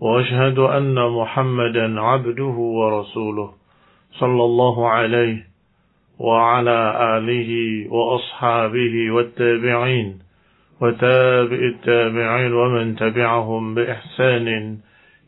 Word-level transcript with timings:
وأشهد 0.00 0.58
أن 0.58 0.96
محمدا 0.96 2.00
عبده 2.00 2.56
ورسوله 2.56 3.48
صلى 4.12 4.44
الله 4.44 4.88
عليه 4.88 5.38
وعلى 6.18 6.78
آله 7.16 7.50
وأصحابه 7.92 8.94
والتابعين 9.10 10.08
وتابع 10.80 11.60
التابعين 11.74 12.52
ومن 12.52 12.96
تبعهم 12.96 13.74
بإحسان 13.74 14.48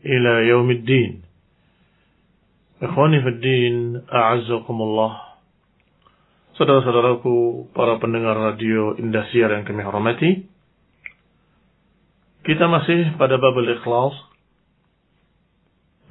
إلى 0.05 0.33
يوم 0.47 0.71
الدين. 0.71 1.21
إخواني 2.83 3.21
في 3.21 3.29
الدين 3.29 4.01
أعزكم 4.13 4.77
الله. 4.81 5.11
Saudara-saudaraku, 6.53 7.69
para 7.73 7.97
pendengar 7.97 8.37
radio 8.37 8.93
Indosiar 9.01 9.49
yang 9.57 9.65
kami 9.65 9.81
hormati, 9.81 10.45
kita 12.45 12.69
masih 12.69 13.17
pada 13.17 13.41
Ikhlas, 13.41 14.13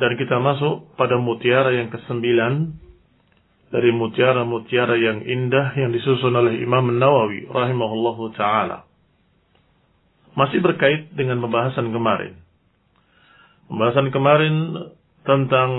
dan 0.01 0.17
kita 0.17 0.41
masuk 0.41 0.93
pada 0.97 1.21
mutiara 1.21 1.73
yang 1.75 1.93
kesembilan 1.93 2.73
dari 3.73 3.89
mutiara-mutiara 3.89 5.01
yang 5.01 5.25
indah 5.25 5.73
yang 5.81 5.97
disusun 5.97 6.37
oleh 6.37 6.61
Imam 6.61 6.93
Nawawi 6.93 7.49
rahimahullahu 7.49 8.37
taala. 8.37 8.85
Masih 10.37 10.61
berkait 10.61 11.13
dengan 11.17 11.41
pembahasan 11.41 11.93
kemarin. 11.93 12.37
Pembahasan 13.69 14.13
kemarin 14.13 14.55
tentang 15.25 15.71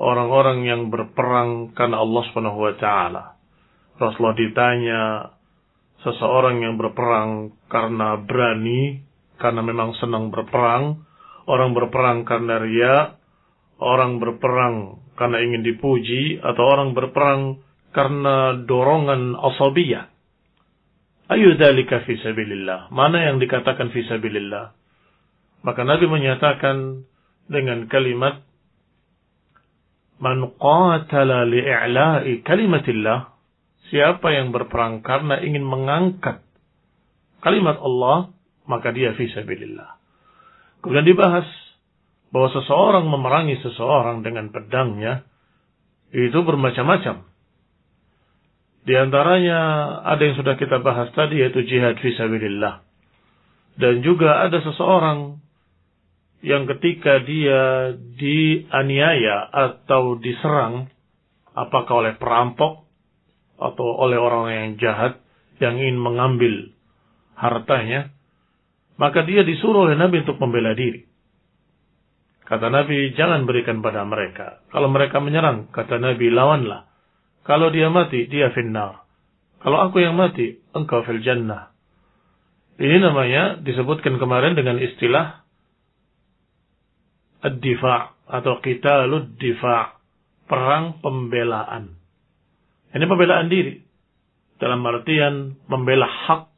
orang-orang 0.00 0.64
yang 0.64 0.88
berperang 0.88 1.76
karena 1.76 2.00
Allah 2.00 2.22
Subhanahu 2.32 2.58
wa 2.60 2.74
taala. 2.80 3.24
Rasulullah 4.00 4.36
ditanya 4.40 5.02
seseorang 6.02 6.60
yang 6.64 6.74
berperang 6.80 7.52
karena 7.68 8.20
berani, 8.20 9.00
karena 9.38 9.60
memang 9.64 9.92
senang 10.00 10.28
berperang, 10.32 11.04
orang 11.48 11.70
berperang 11.72 12.24
karena 12.26 12.60
ria, 12.60 12.96
orang 13.78 14.22
berperang 14.22 15.02
karena 15.14 15.38
ingin 15.42 15.62
dipuji, 15.62 16.42
atau 16.42 16.62
orang 16.66 16.90
berperang 16.92 17.62
karena 17.94 18.58
dorongan 18.66 19.38
asabiyah. 19.38 20.10
Ayu 21.30 21.56
dalika 21.56 22.02
fi 22.04 22.18
sabilillah. 22.18 22.90
Mana 22.90 23.30
yang 23.30 23.38
dikatakan 23.38 23.94
fi 23.94 24.02
sabilillah? 24.04 24.74
Maka 25.64 25.80
Nabi 25.86 26.04
menyatakan 26.10 27.06
dengan 27.48 27.88
kalimat 27.88 28.44
Man 30.14 30.46
qatala 30.56 31.42
li'i'la'i 31.48 32.44
kalimatillah 32.46 33.34
Siapa 33.92 34.32
yang 34.32 34.48
berperang 34.54 35.04
karena 35.04 35.38
ingin 35.44 35.60
mengangkat 35.60 36.40
kalimat 37.44 37.76
Allah, 37.76 38.32
maka 38.64 38.88
dia 38.96 39.12
fisabilillah. 39.12 40.00
Kemudian 40.80 41.04
dibahas 41.04 41.44
bahwa 42.34 42.50
seseorang 42.50 43.06
memerangi 43.06 43.62
seseorang 43.62 44.26
dengan 44.26 44.50
pedangnya 44.50 45.22
itu 46.10 46.34
bermacam-macam. 46.34 47.22
Di 48.82 48.94
antaranya 48.98 49.58
ada 50.02 50.18
yang 50.18 50.34
sudah 50.34 50.58
kita 50.58 50.82
bahas 50.82 51.14
tadi 51.14 51.38
yaitu 51.38 51.62
jihad 51.62 51.94
fisabilillah. 52.02 52.82
Dan 53.78 54.02
juga 54.02 54.42
ada 54.42 54.58
seseorang 54.58 55.38
yang 56.42 56.66
ketika 56.74 57.22
dia 57.22 57.94
dianiaya 57.94 59.48
atau 59.54 60.18
diserang 60.18 60.90
apakah 61.54 62.02
oleh 62.02 62.14
perampok 62.18 62.82
atau 63.62 63.86
oleh 64.02 64.18
orang 64.18 64.44
yang 64.50 64.70
jahat 64.82 65.22
yang 65.62 65.78
ingin 65.78 66.02
mengambil 66.02 66.74
hartanya, 67.38 68.10
maka 68.98 69.22
dia 69.22 69.46
disuruh 69.46 69.86
oleh 69.86 69.94
Nabi 69.94 70.26
untuk 70.26 70.42
membela 70.42 70.74
diri. 70.74 71.13
Kata 72.44 72.68
Nabi, 72.68 73.16
jangan 73.16 73.48
berikan 73.48 73.80
pada 73.80 74.04
mereka. 74.04 74.60
Kalau 74.68 74.92
mereka 74.92 75.16
menyerang, 75.16 75.72
kata 75.72 75.96
Nabi, 75.96 76.28
lawanlah. 76.28 76.84
Kalau 77.44 77.72
dia 77.72 77.88
mati, 77.88 78.28
dia 78.28 78.52
finnar. 78.52 79.04
Kalau 79.64 79.80
aku 79.80 80.04
yang 80.04 80.12
mati, 80.12 80.60
engkau 80.76 81.00
fil 81.08 81.24
jannah. 81.24 81.72
Ini 82.76 83.00
namanya 83.00 83.64
disebutkan 83.64 84.20
kemarin 84.20 84.52
dengan 84.52 84.76
istilah 84.76 85.40
ad-difa' 87.40 88.28
atau 88.28 88.60
qitalud 88.60 89.40
difa' 89.40 89.96
perang 90.44 91.00
pembelaan. 91.00 91.96
Ini 92.92 93.04
pembelaan 93.08 93.48
diri. 93.48 93.80
Dalam 94.60 94.84
artian 94.84 95.56
membela 95.68 96.08
hak 96.08 96.52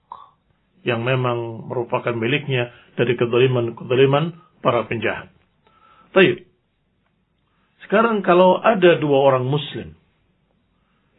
yang 0.82 1.02
memang 1.02 1.66
merupakan 1.66 2.14
miliknya 2.14 2.74
dari 2.98 3.14
kedoliman-kedoliman 3.14 4.34
para 4.62 4.86
penjahat. 4.86 5.35
Baik. 6.16 6.48
Sekarang 7.84 8.24
kalau 8.24 8.56
ada 8.64 8.96
dua 8.96 9.20
orang 9.20 9.44
muslim 9.44 9.92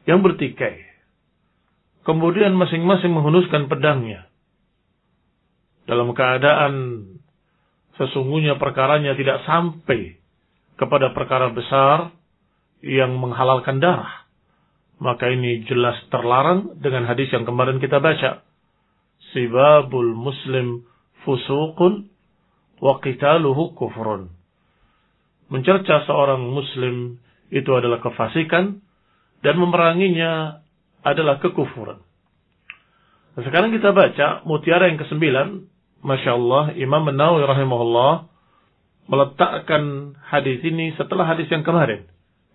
yang 0.10 0.26
bertikai, 0.26 0.82
kemudian 2.02 2.58
masing-masing 2.58 3.14
menghunuskan 3.14 3.70
pedangnya, 3.70 4.26
dalam 5.86 6.12
keadaan 6.18 6.74
sesungguhnya 8.02 8.58
perkaranya 8.58 9.14
tidak 9.14 9.46
sampai 9.46 10.18
kepada 10.82 11.14
perkara 11.14 11.54
besar 11.54 12.10
yang 12.82 13.16
menghalalkan 13.22 13.78
darah 13.78 14.28
maka 14.98 15.30
ini 15.30 15.66
jelas 15.70 15.98
terlarang 16.10 16.78
dengan 16.82 17.06
hadis 17.06 17.30
yang 17.30 17.46
kemarin 17.46 17.78
kita 17.78 18.02
baca. 18.02 18.42
Sibabul 19.34 20.14
muslim 20.18 20.86
fusuqun 21.22 22.10
wa 22.82 22.98
qitaluhu 23.02 23.78
kufrun. 23.78 24.34
Mencerca 25.48 26.04
seorang 26.04 26.44
muslim 26.44 27.20
itu 27.48 27.72
adalah 27.72 28.04
kefasikan 28.04 28.84
dan 29.42 29.56
memeranginya 29.56 30.60
adalah 31.06 31.40
kekufuran. 31.40 32.04
Nah, 33.38 33.42
sekarang 33.46 33.72
kita 33.72 33.96
baca 33.96 34.44
mutiara 34.44 34.92
yang 34.92 35.00
kesembilan. 35.00 35.70
Masya 35.98 36.32
Allah, 36.36 36.64
Imam 36.78 37.10
Nawawi 37.10 37.48
rahimahullah 37.48 38.14
meletakkan 39.08 40.14
hadis 40.22 40.62
ini 40.62 40.94
setelah 41.00 41.26
hadis 41.26 41.48
yang 41.50 41.64
kemarin. 41.64 42.06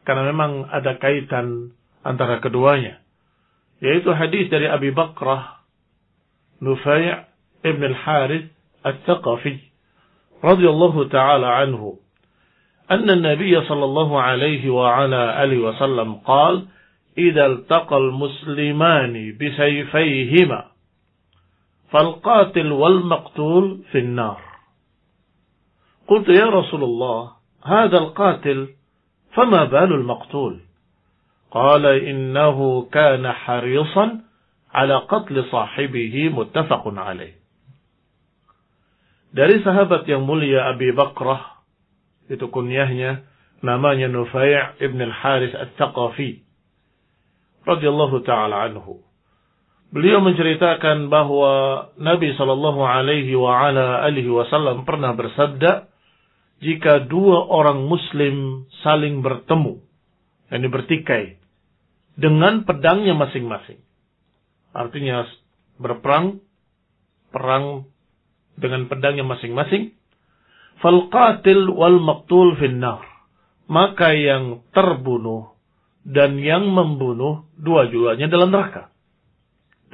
Karena 0.05 0.29
memang 0.31 0.69
ada 0.69 0.99
kaitan 1.01 1.75
antara 2.03 2.43
keduanya 2.43 3.03
yaitu 3.83 4.15
hadis 4.15 4.47
dari 4.47 4.71
Abi 4.71 4.95
Bakrah 4.95 5.67
Nufai' 6.63 7.27
ibn 7.67 7.83
al-Harith 7.83 8.47
al-Thaqafi 8.87 9.59
radhiyallahu 10.39 11.11
taala 11.11 11.67
anhu 11.67 11.99
أن 12.93 13.11
النبي 13.11 13.61
صلى 13.65 13.85
الله 13.85 14.11
عليه 14.21 14.71
وعلى 14.71 15.45
آله 15.45 15.59
وسلم 15.59 16.15
قال 16.15 16.67
إذا 17.19 17.47
التقى 17.47 17.97
المسلمان 17.97 19.37
بسيفيهما 19.41 20.61
فالقاتل 21.91 22.73
والمقتول 22.73 23.65
في 23.93 23.99
النار. 23.99 24.41
قلت 26.09 26.29
يا 26.29 26.47
رسول 26.47 26.85
الله 26.85 27.33
هذا 27.65 27.99
القاتل 27.99 28.69
فما 29.33 29.65
بال 29.65 29.93
المقتول؟ 29.93 30.61
قال 31.51 31.87
إنه 31.87 32.89
كان 32.93 33.33
حريصا 33.33 34.21
على 34.73 34.97
قتل 34.97 35.45
صاحبه 35.53 36.15
متفق 36.29 36.85
عليه. 36.89 37.35
Dari 39.33 39.65
sahabat 39.65 40.05
yang 40.05 40.29
mulia 40.29 40.69
Abi 40.77 40.93
Bakrah, 40.93 41.62
itu 42.33 42.49
kunyahnya, 42.49 43.29
namanya 43.61 44.09
Nufai' 44.09 44.81
ibn 44.81 44.99
al-Haris 45.05 45.53
al-Thaqafi. 45.53 46.41
radhiyallahu 47.63 48.27
ta'ala 48.27 48.67
anhu. 48.67 48.99
Beliau 49.93 50.25
menceritakan 50.25 51.13
bahwa 51.13 51.87
Nabi 52.01 52.33
Shallallahu 52.35 52.81
alaihi 52.81 53.37
wa 53.37 53.69
ala 53.69 54.03
alihi 54.09 54.33
wasallam 54.33 54.89
pernah 54.89 55.13
bersabda, 55.13 55.93
jika 56.65 57.05
dua 57.07 57.45
orang 57.45 57.85
muslim 57.85 58.65
saling 58.81 59.21
bertemu, 59.21 59.85
yakni 60.49 60.69
bertikai, 60.73 61.25
dengan 62.17 62.65
pedangnya 62.65 63.13
masing-masing. 63.13 63.85
Artinya 64.73 65.29
berperang, 65.77 66.41
perang 67.29 67.85
dengan 68.57 68.89
pedangnya 68.89 69.29
masing-masing. 69.29 69.93
Falqatil 70.83 71.71
wal 71.71 72.03
maqtul 72.03 72.59
finnar. 72.59 73.07
Maka 73.71 74.13
yang 74.13 74.67
terbunuh 74.75 75.55
dan 76.03 76.43
yang 76.43 76.67
membunuh 76.67 77.47
dua-duanya 77.55 78.27
dalam 78.27 78.51
neraka. 78.51 78.91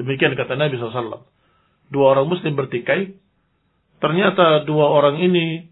Demikian 0.00 0.32
kata 0.32 0.56
Nabi 0.56 0.80
SAW. 0.80 1.28
Dua 1.92 2.16
orang 2.16 2.26
muslim 2.32 2.56
bertikai. 2.56 3.12
Ternyata 4.00 4.64
dua 4.64 4.88
orang 4.88 5.20
ini 5.20 5.68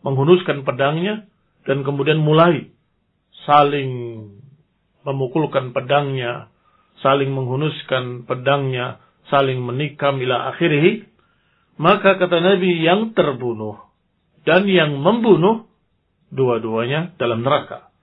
menghunuskan 0.00 0.64
pedangnya 0.64 1.28
dan 1.68 1.84
kemudian 1.84 2.16
mulai 2.16 2.72
saling 3.44 3.90
memukulkan 5.04 5.74
pedangnya, 5.74 6.48
saling 7.02 7.34
menghunuskan 7.34 8.24
pedangnya, 8.24 9.02
saling 9.28 9.60
menikam 9.60 10.22
ila 10.22 10.54
akhirih, 10.54 11.04
maka 11.80 12.16
kata 12.20 12.38
Nabi 12.38 12.80
yang 12.84 13.16
terbunuh 13.16 13.89
dan 14.50 14.66
yang 14.66 14.98
membunuh 14.98 15.70
dua-duanya 16.34 17.14
dalam 17.22 17.46
neraka. 17.46 17.94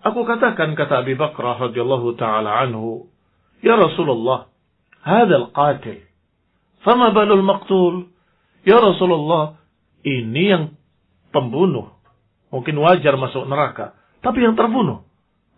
Aku 0.00 0.24
katakan 0.24 0.72
kata 0.72 1.04
Abi 1.04 1.12
Bakrah 1.12 1.68
radhiyallahu 1.68 2.16
taala 2.16 2.64
anhu, 2.64 3.12
"Ya 3.60 3.76
Rasulullah, 3.76 4.48
hadzal 5.04 5.52
qatil. 5.52 6.00
Fama 6.80 7.12
balul 7.12 7.44
maqtul?" 7.44 8.08
Ya 8.64 8.80
Rasulullah, 8.80 9.60
ini 10.00 10.48
yang 10.48 10.64
pembunuh. 11.28 11.92
Mungkin 12.48 12.80
wajar 12.80 13.20
masuk 13.20 13.44
neraka, 13.44 13.92
tapi 14.24 14.48
yang 14.48 14.56
terbunuh 14.56 15.04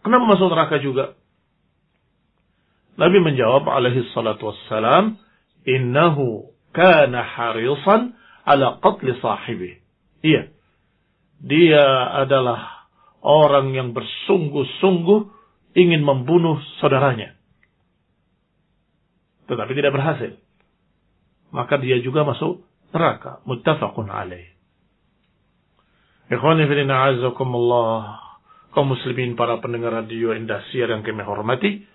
kenapa 0.02 0.25
masuk 0.25 0.49
neraka 0.49 0.81
juga? 0.81 1.14
Nabi 2.99 3.20
menjawab 3.23 3.69
alaihi 3.69 4.08
salatu 4.17 4.50
wassalam, 4.50 5.20
"Innahu 5.69 6.50
kana 6.75 7.23
harisan 7.23 8.19
ala 8.48 8.80
qatli 8.80 9.12
sahibi." 9.20 9.76
Iya. 10.24 10.48
Dia 11.38 11.84
adalah 12.24 12.88
orang 13.22 13.76
yang 13.76 13.94
bersungguh-sungguh 13.94 15.20
ingin 15.78 16.02
membunuh 16.02 16.58
saudaranya. 16.82 17.38
Tetapi 19.46 19.72
tidak 19.72 19.94
berhasil. 19.94 20.32
Maka 21.54 21.80
dia 21.80 22.02
juga 22.02 22.26
masuk 22.26 22.60
neraka. 22.92 23.40
Muttafaqun 23.48 24.10
alaih. 24.12 24.52
Ikhwani 26.28 26.68
filina 26.68 27.08
azakumullah. 27.08 28.20
Kaum 28.76 28.92
muslimin 28.92 29.32
para 29.32 29.56
pendengar 29.64 29.96
radio 30.04 30.36
Indasiar 30.36 30.92
yang 30.92 31.00
kami 31.00 31.24
hormati. 31.24 31.88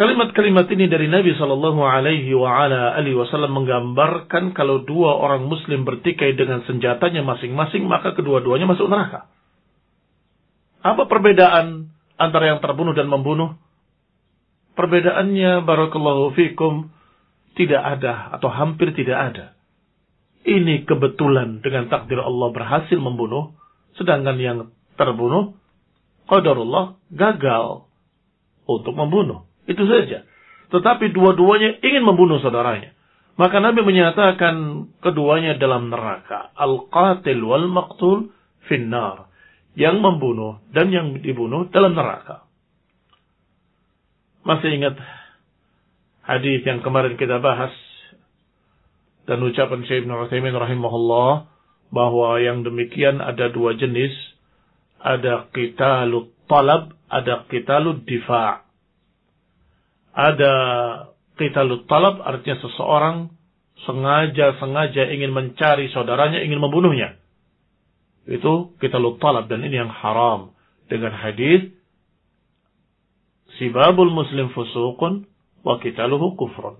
Kalimat-kalimat 0.00 0.64
ini 0.72 0.88
dari 0.88 1.12
Nabi 1.12 1.36
Shallallahu 1.36 1.84
Alaihi 1.84 2.32
Wasallam 2.32 3.52
menggambarkan 3.52 4.56
kalau 4.56 4.80
dua 4.80 5.20
orang 5.20 5.44
Muslim 5.44 5.84
bertikai 5.84 6.32
dengan 6.40 6.64
senjatanya 6.64 7.20
masing-masing 7.20 7.84
maka 7.84 8.16
kedua-duanya 8.16 8.64
masuk 8.64 8.88
neraka. 8.88 9.28
Apa 10.80 11.04
perbedaan 11.04 11.92
antara 12.16 12.48
yang 12.48 12.64
terbunuh 12.64 12.96
dan 12.96 13.12
membunuh? 13.12 13.60
Perbedaannya, 14.72 15.68
barakallahu 15.68 16.32
fikum, 16.32 16.88
tidak 17.52 18.00
ada 18.00 18.32
atau 18.40 18.48
hampir 18.48 18.96
tidak 18.96 19.20
ada. 19.20 19.46
Ini 20.48 20.88
kebetulan 20.88 21.60
dengan 21.60 21.92
takdir 21.92 22.24
Allah 22.24 22.48
berhasil 22.48 22.96
membunuh, 22.96 23.52
sedangkan 24.00 24.40
yang 24.40 24.72
terbunuh, 24.96 25.60
qadarullah 26.24 26.96
gagal 27.12 27.84
untuk 28.64 28.96
membunuh. 28.96 29.49
Itu 29.68 29.84
saja. 29.84 30.24
Tetapi 30.70 31.10
dua-duanya 31.10 31.82
ingin 31.82 32.06
membunuh 32.06 32.38
saudaranya. 32.38 32.94
Maka 33.40 33.56
Nabi 33.58 33.80
menyatakan 33.82 34.86
keduanya 35.00 35.56
dalam 35.56 35.88
neraka. 35.88 36.52
Al-qatil 36.54 37.40
wal 37.40 37.66
maqtul 37.72 38.30
finnar. 38.68 39.32
Yang 39.74 39.96
membunuh 40.02 40.60
dan 40.70 40.92
yang 40.92 41.18
dibunuh 41.24 41.66
dalam 41.72 41.96
neraka. 41.96 42.44
Masih 44.44 44.72
ingat 44.72 44.96
hadis 46.24 46.64
yang 46.64 46.80
kemarin 46.80 47.18
kita 47.18 47.38
bahas 47.42 47.72
dan 49.28 49.42
ucapan 49.46 49.84
Syekh 49.84 50.04
Ibn 50.04 50.26
Uthaymin 50.26 50.56
rahimahullah 50.56 51.46
bahwa 51.92 52.38
yang 52.40 52.66
demikian 52.66 53.20
ada 53.20 53.50
dua 53.52 53.76
jenis 53.76 54.10
ada 54.98 55.50
qitalut 55.54 56.32
talab 56.50 56.94
ada 57.10 57.46
qitalut 57.46 58.02
difa' 58.06 58.69
ada 60.14 60.54
qitalut 61.38 61.86
talab 61.86 62.20
artinya 62.20 62.60
seseorang 62.60 63.16
sengaja-sengaja 63.88 65.08
ingin 65.08 65.32
mencari 65.32 65.88
saudaranya, 65.90 66.44
ingin 66.44 66.60
membunuhnya. 66.60 67.16
Itu 68.28 68.76
qitalut 68.78 69.18
talab 69.22 69.48
dan 69.48 69.64
ini 69.64 69.80
yang 69.80 69.88
haram 69.90 70.52
dengan 70.92 71.16
hadis 71.16 71.72
sibabul 73.56 74.12
muslim 74.12 74.52
fusuqun 74.52 75.24
wa 75.64 75.80
qitaluhu 75.80 76.36
kufrun. 76.36 76.76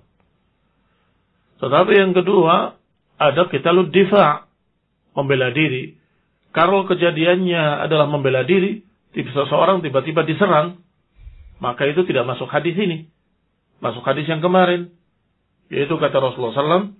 Tetapi 1.61 1.93
yang 1.93 2.13
kedua 2.13 2.77
ada 3.21 3.43
qitalut 3.49 3.93
difa' 3.93 4.49
membela 5.17 5.53
diri. 5.53 5.97
Kalau 6.51 6.89
kejadiannya 6.89 7.85
adalah 7.87 8.11
membela 8.11 8.43
diri, 8.43 8.83
seseorang 9.15 9.85
tiba-tiba 9.85 10.27
diserang, 10.27 10.83
maka 11.63 11.87
itu 11.87 12.03
tidak 12.09 12.27
masuk 12.27 12.51
hadis 12.51 12.75
ini. 12.75 13.07
Masuk 13.81 14.05
hadis 14.05 14.29
yang 14.29 14.45
kemarin. 14.45 14.93
Yaitu 15.73 15.97
kata 15.97 16.21
Rasulullah 16.21 16.57
SAW 16.57 16.93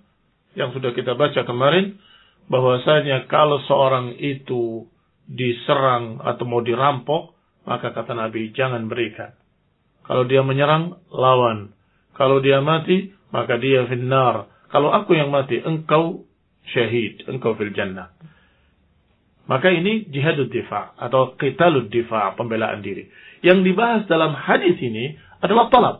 yang 0.57 0.75
sudah 0.75 0.91
kita 0.91 1.15
baca 1.15 1.41
kemarin. 1.45 1.97
bahwasanya 2.51 3.31
kalau 3.31 3.63
seorang 3.63 4.17
itu 4.19 4.89
diserang 5.29 6.19
atau 6.19 6.43
mau 6.43 6.59
dirampok. 6.59 7.37
Maka 7.61 7.93
kata 7.93 8.17
Nabi 8.17 8.51
jangan 8.57 8.89
berikan. 8.89 9.37
Kalau 10.03 10.25
dia 10.25 10.41
menyerang, 10.41 10.97
lawan. 11.13 11.77
Kalau 12.17 12.41
dia 12.41 12.59
mati, 12.59 13.13
maka 13.29 13.61
dia 13.61 13.85
finnar. 13.85 14.49
Kalau 14.73 14.89
aku 14.89 15.13
yang 15.13 15.29
mati, 15.29 15.61
engkau 15.61 16.25
syahid. 16.73 17.21
Engkau 17.29 17.53
fil 17.53 17.71
jannah. 17.71 18.11
Maka 19.49 19.67
ini 19.73 20.07
jihadud 20.07 20.47
difa 20.47 20.95
atau 20.95 21.35
qitalud 21.35 21.91
difa, 21.91 22.37
pembelaan 22.39 22.79
diri. 22.79 23.09
Yang 23.43 23.73
dibahas 23.73 24.01
dalam 24.07 24.31
hadis 24.37 24.77
ini 24.79 25.17
adalah 25.41 25.67
talab. 25.67 25.95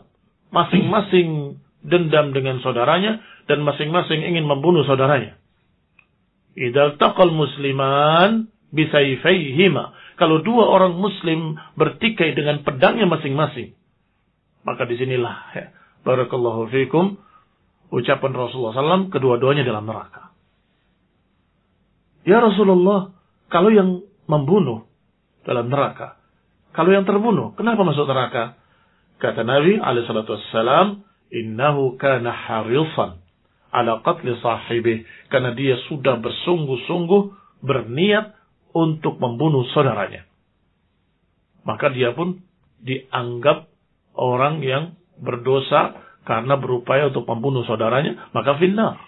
Masing-masing 0.52 1.58
dendam 1.82 2.30
dengan 2.30 2.60
saudaranya 2.62 3.18
dan 3.50 3.64
masing-masing 3.66 4.22
ingin 4.22 4.46
membunuh 4.46 4.86
saudaranya. 4.86 5.40
Idal 6.54 7.00
taqal 7.00 7.32
musliman 7.32 8.52
bisayfaihima. 8.70 10.16
Kalau 10.20 10.44
dua 10.44 10.68
orang 10.68 11.00
muslim 11.00 11.56
bertikai 11.74 12.36
dengan 12.36 12.62
pedangnya 12.62 13.08
masing-masing. 13.08 13.74
Maka 14.62 14.86
di 14.86 14.94
sinilah 14.94 15.36
ya, 15.56 15.66
barakallahu 16.06 16.70
fikum 16.70 17.18
ucapan 17.90 18.32
Rasulullah 18.32 18.76
SAW 18.76 19.10
kedua-duanya 19.10 19.66
dalam 19.66 19.84
neraka. 19.84 20.30
Ya 22.22 22.38
Rasulullah, 22.38 23.10
kalau 23.50 23.74
yang 23.74 24.06
membunuh 24.30 24.86
dalam 25.42 25.66
neraka, 25.66 26.22
kalau 26.70 26.94
yang 26.94 27.02
terbunuh, 27.02 27.52
kenapa 27.58 27.82
masuk 27.82 28.06
neraka? 28.06 28.61
Kata 29.22 29.46
Nabi 29.46 29.78
alaihissalam, 29.78 31.06
innahu 31.30 31.94
kana 31.94 32.34
harisan 32.34 33.22
ala 33.70 34.02
qatli 34.02 34.34
sahibih. 34.42 35.06
Karena 35.30 35.54
dia 35.54 35.78
sudah 35.86 36.18
bersungguh-sungguh 36.18 37.22
berniat 37.62 38.34
untuk 38.74 39.22
membunuh 39.22 39.62
saudaranya. 39.70 40.26
Maka 41.62 41.94
dia 41.94 42.10
pun 42.18 42.42
dianggap 42.82 43.70
orang 44.18 44.58
yang 44.66 44.98
berdosa 45.22 46.02
karena 46.26 46.58
berupaya 46.58 47.06
untuk 47.14 47.22
membunuh 47.30 47.62
saudaranya, 47.62 48.34
maka 48.34 48.58
finnar. 48.58 48.98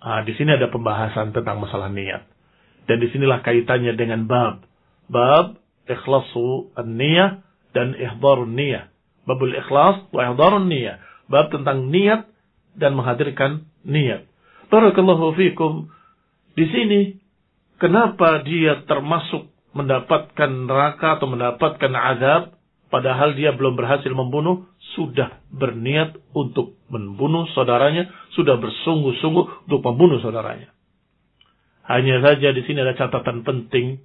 Nah, 0.00 0.22
di 0.22 0.32
sini 0.38 0.54
ada 0.54 0.70
pembahasan 0.70 1.34
tentang 1.34 1.58
masalah 1.58 1.90
niat. 1.90 2.30
Dan 2.86 3.02
di 3.02 3.10
sinilah 3.10 3.42
kaitannya 3.42 3.98
dengan 3.98 4.30
bab. 4.30 4.62
Bab 5.10 5.58
ikhlasu 5.90 6.70
an-niyah 6.78 7.49
dan 7.76 7.94
ihdarun 7.94 8.54
niyah. 8.54 8.90
Babul 9.26 9.54
ikhlas 9.54 10.10
wa 10.10 10.20
ihdarun 10.30 10.66
niyah. 10.66 10.98
Bab 11.30 11.50
tentang 11.54 11.90
niat 11.90 12.26
dan 12.74 12.98
menghadirkan 12.98 13.70
niat. 13.86 14.26
Barakallahu 14.70 15.34
fikum. 15.34 15.90
Di 16.54 16.66
sini, 16.70 17.18
kenapa 17.78 18.42
dia 18.42 18.82
termasuk 18.86 19.50
mendapatkan 19.74 20.50
neraka 20.66 21.18
atau 21.18 21.30
mendapatkan 21.30 21.92
azab, 21.94 22.42
padahal 22.90 23.38
dia 23.38 23.54
belum 23.54 23.78
berhasil 23.78 24.10
membunuh, 24.10 24.66
sudah 24.98 25.38
berniat 25.54 26.18
untuk 26.34 26.74
membunuh 26.90 27.46
saudaranya, 27.54 28.10
sudah 28.34 28.58
bersungguh-sungguh 28.58 29.70
untuk 29.70 29.80
membunuh 29.86 30.18
saudaranya. 30.18 30.74
Hanya 31.86 32.22
saja 32.22 32.54
di 32.54 32.62
sini 32.66 32.82
ada 32.82 32.94
catatan 32.94 33.42
penting 33.42 34.02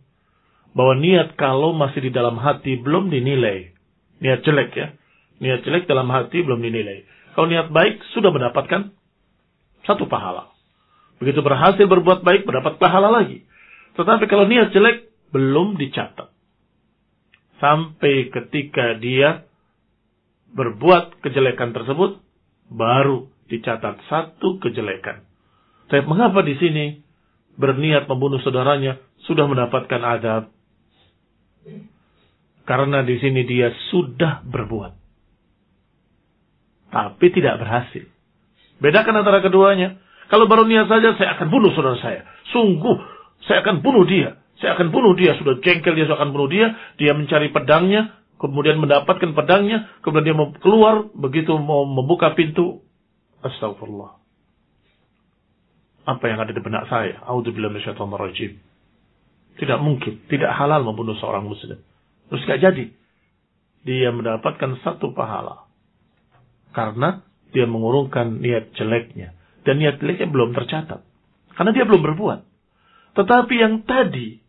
bahwa 0.75 0.99
niat 0.99 1.39
kalau 1.39 1.71
masih 1.71 2.03
di 2.03 2.11
dalam 2.11 2.35
hati 2.35 2.75
belum 2.75 3.07
dinilai. 3.07 3.71
Niat 4.19 4.43
jelek 4.43 4.75
ya. 4.75 4.91
Niat 5.39 5.63
jelek 5.63 5.87
dalam 5.87 6.11
hati 6.11 6.43
belum 6.43 6.59
dinilai. 6.59 7.07
Kalau 7.33 7.47
niat 7.47 7.71
baik 7.71 8.03
sudah 8.11 8.29
mendapatkan 8.35 8.91
satu 9.87 10.05
pahala. 10.11 10.51
Begitu 11.19 11.39
berhasil 11.39 11.87
berbuat 11.87 12.27
baik, 12.27 12.43
mendapat 12.43 12.75
pahala 12.75 13.07
lagi. 13.07 13.47
Tetapi 13.95 14.27
kalau 14.27 14.43
niat 14.51 14.75
jelek, 14.75 15.07
belum 15.31 15.79
dicatat. 15.79 16.31
Sampai 17.59 18.27
ketika 18.31 18.99
dia 18.99 19.47
berbuat 20.51 21.23
kejelekan 21.23 21.71
tersebut, 21.71 22.19
baru 22.67 23.31
dicatat 23.47 23.99
satu 24.11 24.59
kejelekan. 24.59 25.23
Tapi 25.87 26.03
mengapa 26.07 26.43
di 26.43 26.55
sini 26.59 26.85
berniat 27.55 28.07
membunuh 28.07 28.39
saudaranya 28.43 28.99
sudah 29.27 29.47
mendapatkan 29.47 30.01
adab? 30.03 30.54
Karena 32.65 33.05
di 33.05 33.15
sini 33.21 33.45
dia 33.45 33.69
sudah 33.93 34.41
berbuat. 34.45 34.93
Tapi 36.89 37.25
tidak 37.29 37.61
berhasil. 37.61 38.05
Bedakan 38.81 39.21
antara 39.21 39.43
keduanya. 39.45 40.01
Kalau 40.25 40.49
baru 40.49 40.65
niat 40.65 40.89
saja, 40.89 41.13
saya 41.19 41.37
akan 41.37 41.47
bunuh 41.53 41.69
saudara 41.77 42.01
saya. 42.01 42.25
Sungguh, 42.49 42.97
saya 43.45 43.61
akan 43.61 43.85
bunuh 43.85 44.09
dia. 44.09 44.41
Saya 44.57 44.73
akan 44.73 44.89
bunuh 44.89 45.13
dia. 45.13 45.37
Sudah 45.37 45.61
jengkel 45.61 45.93
dia, 45.93 46.09
saya 46.09 46.17
akan 46.17 46.33
bunuh 46.33 46.49
dia. 46.49 46.73
Dia 46.97 47.13
mencari 47.13 47.53
pedangnya, 47.53 48.17
kemudian 48.41 48.81
mendapatkan 48.81 49.37
pedangnya, 49.37 49.85
kemudian 50.01 50.25
dia 50.25 50.37
mau 50.37 50.49
keluar, 50.57 51.05
begitu 51.13 51.53
mau 51.61 51.85
membuka 51.85 52.33
pintu. 52.33 52.81
Astagfirullah. 53.45 54.17
Apa 56.05 56.25
yang 56.29 56.41
ada 56.41 56.53
di 56.53 56.61
benak 56.61 56.89
saya? 56.89 57.21
A'udzubillah 57.25 57.73
rajim. 58.17 58.57
Tidak 59.55 59.79
mungkin, 59.79 60.27
tidak 60.27 60.51
halal 60.51 60.83
membunuh 60.83 61.15
seorang 61.15 61.47
muslim. 61.47 61.79
Terus 62.27 62.43
gak 62.43 62.59
jadi. 62.59 62.85
Dia 63.85 64.09
mendapatkan 64.11 64.81
satu 64.83 65.15
pahala. 65.15 65.69
Karena 66.75 67.23
dia 67.55 67.63
mengurungkan 67.63 68.43
niat 68.43 68.75
jeleknya. 68.75 69.31
Dan 69.63 69.79
niat 69.79 70.03
jeleknya 70.03 70.27
belum 70.27 70.51
tercatat. 70.51 70.99
Karena 71.55 71.71
dia 71.71 71.87
belum 71.87 72.03
berbuat. 72.03 72.39
Tetapi 73.15 73.53
yang 73.55 73.87
tadi, 73.87 74.43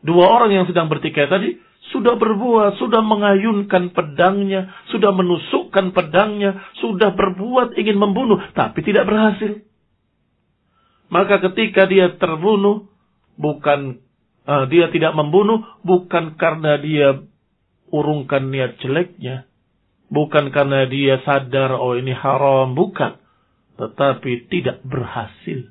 dua 0.00 0.24
orang 0.32 0.56
yang 0.56 0.64
sedang 0.64 0.88
bertikai 0.88 1.28
tadi, 1.28 1.60
sudah 1.92 2.16
berbuat, 2.16 2.80
sudah 2.80 3.04
mengayunkan 3.04 3.92
pedangnya, 3.92 4.72
sudah 4.88 5.12
menusukkan 5.12 5.92
pedangnya, 5.92 6.56
sudah 6.80 7.12
berbuat 7.12 7.76
ingin 7.76 8.00
membunuh, 8.00 8.40
tapi 8.56 8.80
tidak 8.80 9.04
berhasil. 9.04 9.60
Maka 11.12 11.44
ketika 11.52 11.84
dia 11.84 12.16
terbunuh, 12.16 12.88
bukan 13.36 14.00
uh, 14.46 14.64
dia 14.70 14.90
tidak 14.90 15.12
membunuh 15.14 15.62
bukan 15.86 16.34
karena 16.38 16.78
dia 16.78 17.22
urungkan 17.92 18.48
niat 18.48 18.80
jeleknya, 18.80 19.44
bukan 20.08 20.48
karena 20.50 20.88
dia 20.88 21.20
sadar 21.22 21.76
oh 21.76 21.94
ini 21.94 22.16
haram, 22.16 22.72
bukan, 22.72 23.20
tetapi 23.76 24.48
tidak 24.48 24.80
berhasil. 24.86 25.68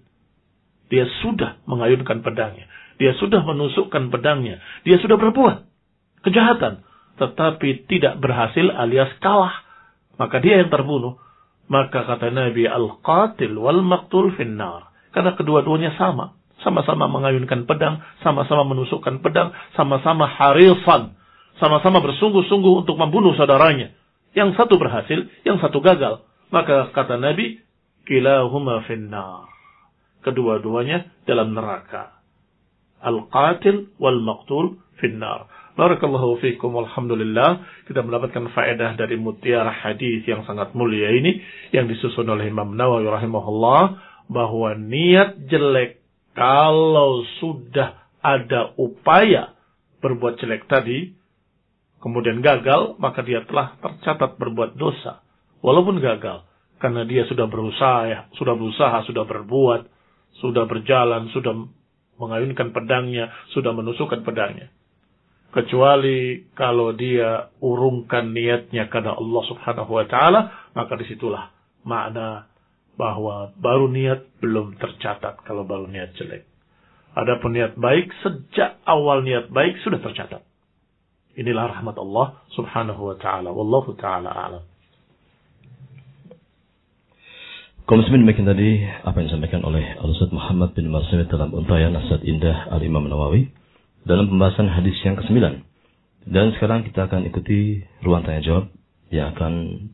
Dia 0.92 1.08
sudah 1.24 1.64
mengayunkan 1.66 2.20
pedangnya, 2.22 2.68
dia 3.00 3.16
sudah 3.18 3.42
menusukkan 3.48 4.12
pedangnya, 4.12 4.60
dia 4.84 5.00
sudah 5.00 5.16
berbuat 5.16 5.66
kejahatan, 6.28 6.84
tetapi 7.18 7.88
tidak 7.90 8.20
berhasil 8.22 8.70
alias 8.76 9.12
kalah. 9.24 9.66
Maka 10.20 10.38
dia 10.38 10.62
yang 10.62 10.70
terbunuh. 10.70 11.18
Maka 11.72 12.04
kata 12.04 12.30
Nabi 12.30 12.68
al-qatil 12.68 13.56
wal 13.58 13.82
maktul 13.82 14.30
finnar. 14.36 14.92
Karena 15.16 15.34
kedua-duanya 15.34 15.96
sama 15.98 16.36
sama-sama 16.62 17.10
mengayunkan 17.10 17.66
pedang, 17.66 18.02
sama-sama 18.22 18.66
menusukkan 18.66 19.22
pedang, 19.22 19.54
sama-sama 19.74 20.26
harisan, 20.30 21.18
sama-sama 21.58 22.02
bersungguh-sungguh 22.02 22.86
untuk 22.86 22.98
membunuh 22.98 23.34
saudaranya. 23.38 23.94
Yang 24.32 24.56
satu 24.56 24.80
berhasil, 24.80 25.28
yang 25.44 25.60
satu 25.60 25.84
gagal. 25.84 26.24
Maka 26.50 26.90
kata 26.96 27.20
Nabi, 27.20 27.60
kilahuma 28.08 28.84
finnar. 28.88 29.52
Kedua-duanya 30.22 31.10
dalam 31.26 31.58
neraka. 31.58 32.22
Al-qatil 33.02 33.92
wal 33.98 34.22
maqtul 34.22 34.78
finnar. 35.02 35.50
Barakallahu 35.72 36.44
fiikum 36.44 36.76
alhamdulillah 36.84 37.64
kita 37.88 38.04
mendapatkan 38.04 38.52
faedah 38.52 39.00
dari 39.00 39.16
mutiara 39.16 39.72
hadis 39.72 40.22
yang 40.28 40.44
sangat 40.44 40.76
mulia 40.76 41.10
ini 41.16 41.40
yang 41.72 41.88
disusun 41.88 42.28
oleh 42.28 42.52
Imam 42.52 42.76
Nawawi 42.76 43.08
rahimahullah 43.08 43.84
bahwa 44.28 44.76
niat 44.76 45.48
jelek 45.48 46.01
kalau 46.32 47.28
sudah 47.40 48.08
ada 48.22 48.72
upaya 48.78 49.58
berbuat 50.02 50.40
jelek 50.42 50.70
tadi, 50.70 51.12
kemudian 52.02 52.42
gagal, 52.42 52.98
maka 52.98 53.22
dia 53.22 53.46
telah 53.46 53.78
tercatat 53.82 54.38
berbuat 54.38 54.78
dosa. 54.78 55.22
Walaupun 55.62 56.02
gagal, 56.02 56.46
karena 56.82 57.06
dia 57.06 57.30
sudah 57.30 57.46
berusaha, 57.46 58.10
ya, 58.10 58.20
sudah 58.38 58.58
berusaha, 58.58 59.06
sudah 59.06 59.24
berbuat, 59.30 59.82
sudah 60.42 60.66
berjalan, 60.66 61.30
sudah 61.30 61.54
mengayunkan 62.18 62.74
pedangnya, 62.74 63.30
sudah 63.54 63.74
menusukkan 63.74 64.26
pedangnya. 64.26 64.74
Kecuali 65.52 66.48
kalau 66.56 66.96
dia 66.96 67.52
urungkan 67.60 68.32
niatnya 68.32 68.88
karena 68.88 69.20
Allah 69.20 69.44
subhanahu 69.52 69.92
wa 70.00 70.06
ta'ala, 70.08 70.72
maka 70.74 70.96
di 70.96 71.06
situlah 71.12 71.52
makna 71.84 72.51
bahwa 73.00 73.56
baru 73.58 73.88
niat 73.88 74.28
belum 74.44 74.78
tercatat 74.78 75.44
kalau 75.48 75.64
baru 75.64 75.88
niat 75.88 76.16
jelek. 76.16 76.48
Adapun 77.12 77.56
niat 77.56 77.76
baik 77.76 78.12
sejak 78.24 78.80
awal 78.88 79.24
niat 79.24 79.52
baik 79.52 79.80
sudah 79.84 80.00
tercatat. 80.00 80.44
Inilah 81.36 81.72
rahmat 81.76 81.96
Allah 82.00 82.40
Subhanahu 82.56 83.02
wa 83.12 83.16
taala. 83.20 83.52
Wallahu 83.52 83.96
taala 83.96 84.32
a'lam. 84.32 84.64
Kaum 87.88 88.00
muslimin 88.00 88.24
demikian 88.24 88.48
tadi 88.48 88.88
apa 89.04 89.20
yang 89.20 89.28
disampaikan 89.28 89.68
oleh 89.68 89.84
Al-Ustaz 90.00 90.32
Muhammad 90.32 90.72
bin 90.78 90.88
Marsimit 90.88 91.28
dalam 91.28 91.52
untayan 91.52 91.92
Nasihat 91.92 92.24
Indah 92.24 92.72
Al-Imam 92.72 93.04
Nawawi 93.04 93.52
dalam 94.08 94.32
pembahasan 94.32 94.72
hadis 94.72 94.96
yang 95.04 95.20
ke-9. 95.20 95.36
Dan 96.32 96.56
sekarang 96.56 96.88
kita 96.88 97.12
akan 97.12 97.28
ikuti 97.28 97.84
ruang 98.06 98.24
tanya 98.24 98.40
jawab 98.46 98.66
yang 99.12 99.36
akan 99.36 99.88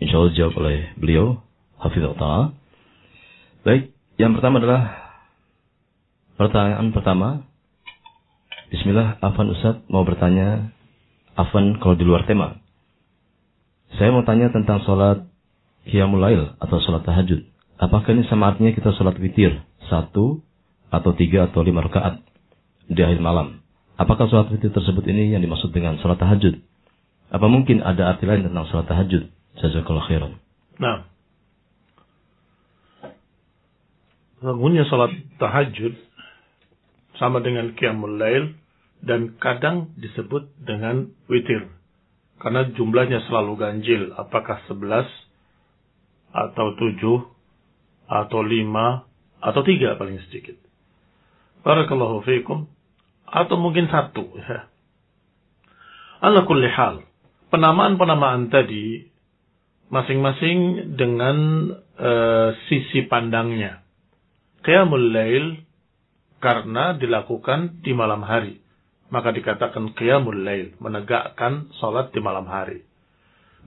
insya 0.00 0.16
Allah 0.16 0.32
dijawab 0.32 0.54
oleh 0.56 0.78
beliau 0.96 1.44
Hafizul 1.78 2.16
Ta'ala. 2.16 2.54
Baik, 3.64 3.94
yang 4.20 4.36
pertama 4.36 4.60
adalah 4.60 4.82
pertanyaan 6.36 6.92
pertama. 6.92 7.28
Bismillah, 8.68 9.22
Afan 9.22 9.50
Ustaz 9.54 9.80
mau 9.86 10.02
bertanya, 10.02 10.74
Afan 11.38 11.78
kalau 11.78 11.94
di 11.94 12.04
luar 12.06 12.26
tema. 12.26 12.58
Saya 13.94 14.10
mau 14.10 14.26
tanya 14.26 14.50
tentang 14.50 14.82
sholat 14.82 15.30
Qiyamul 15.86 16.18
Lail 16.18 16.42
atau 16.58 16.82
sholat 16.82 17.06
tahajud. 17.06 17.46
Apakah 17.78 18.14
ini 18.14 18.26
sama 18.26 18.50
artinya 18.54 18.74
kita 18.74 18.94
sholat 18.98 19.14
witir? 19.22 19.62
Satu, 19.86 20.42
atau 20.90 21.10
tiga, 21.14 21.50
atau 21.50 21.62
lima 21.62 21.84
rakaat 21.84 22.22
di 22.90 23.00
akhir 23.02 23.22
malam. 23.22 23.62
Apakah 23.94 24.26
sholat 24.26 24.50
witir 24.50 24.74
tersebut 24.74 25.06
ini 25.06 25.30
yang 25.34 25.42
dimaksud 25.42 25.70
dengan 25.70 25.98
sholat 26.02 26.18
tahajud? 26.18 26.58
Apa 27.30 27.46
mungkin 27.46 27.82
ada 27.82 28.10
arti 28.14 28.26
lain 28.26 28.46
tentang 28.46 28.66
sholat 28.70 28.86
tahajud? 28.90 29.30
Jazakallah 29.58 30.06
khairan. 30.10 30.32
Nah, 30.82 31.06
bangunnya 34.44 34.84
salat 34.92 35.16
tahajud 35.40 35.96
sama 37.16 37.40
dengan 37.40 37.72
qiyamul 37.72 38.20
lail 38.20 38.52
dan 39.00 39.40
kadang 39.40 39.96
disebut 39.96 40.52
dengan 40.60 41.08
witir. 41.32 41.72
Karena 42.36 42.68
jumlahnya 42.76 43.24
selalu 43.24 43.56
ganjil, 43.56 44.02
apakah 44.20 44.60
11 44.68 45.08
atau 46.34 46.76
7 46.76 47.00
atau 48.04 48.40
5 48.44 49.40
atau 49.40 49.60
3 49.64 49.96
paling 49.96 50.18
sedikit. 50.28 50.60
Barakallahu 51.64 52.20
fiikum 52.28 52.68
atau 53.24 53.56
mungkin 53.56 53.88
satu 53.88 54.28
ya. 54.36 54.68
Ala 56.20 56.44
kulli 56.44 56.68
hal, 56.68 57.04
penamaan-penamaan 57.48 58.52
tadi 58.52 59.08
masing-masing 59.92 60.92
dengan 60.96 61.36
uh, 62.00 62.48
sisi 62.68 63.04
pandangnya. 63.08 63.83
Qiyamul 64.64 65.12
Lail 65.12 65.60
karena 66.40 66.96
dilakukan 66.96 67.84
di 67.84 67.92
malam 67.92 68.24
hari. 68.24 68.64
Maka 69.12 69.30
dikatakan 69.30 69.92
Qiyamul 69.92 70.40
Lail, 70.42 70.72
menegakkan 70.80 71.68
sholat 71.76 72.10
di 72.16 72.24
malam 72.24 72.48
hari. 72.48 72.82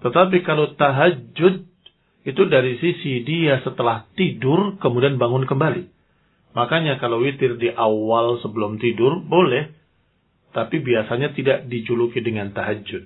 Tetapi 0.01 0.41
kalau 0.41 0.73
tahajud, 0.73 1.65
itu 2.27 2.41
dari 2.49 2.75
sisi 2.81 3.23
dia 3.23 3.61
setelah 3.61 4.09
tidur, 4.17 4.81
kemudian 4.81 5.15
bangun 5.21 5.45
kembali. 5.45 5.87
Makanya 6.57 6.97
kalau 6.97 7.21
witir 7.21 7.61
di 7.61 7.69
awal 7.69 8.41
sebelum 8.41 8.81
tidur, 8.81 9.21
boleh. 9.21 9.69
Tapi 10.51 10.81
biasanya 10.81 11.37
tidak 11.37 11.69
dijuluki 11.69 12.17
dengan 12.25 12.49
tahajud. 12.49 13.05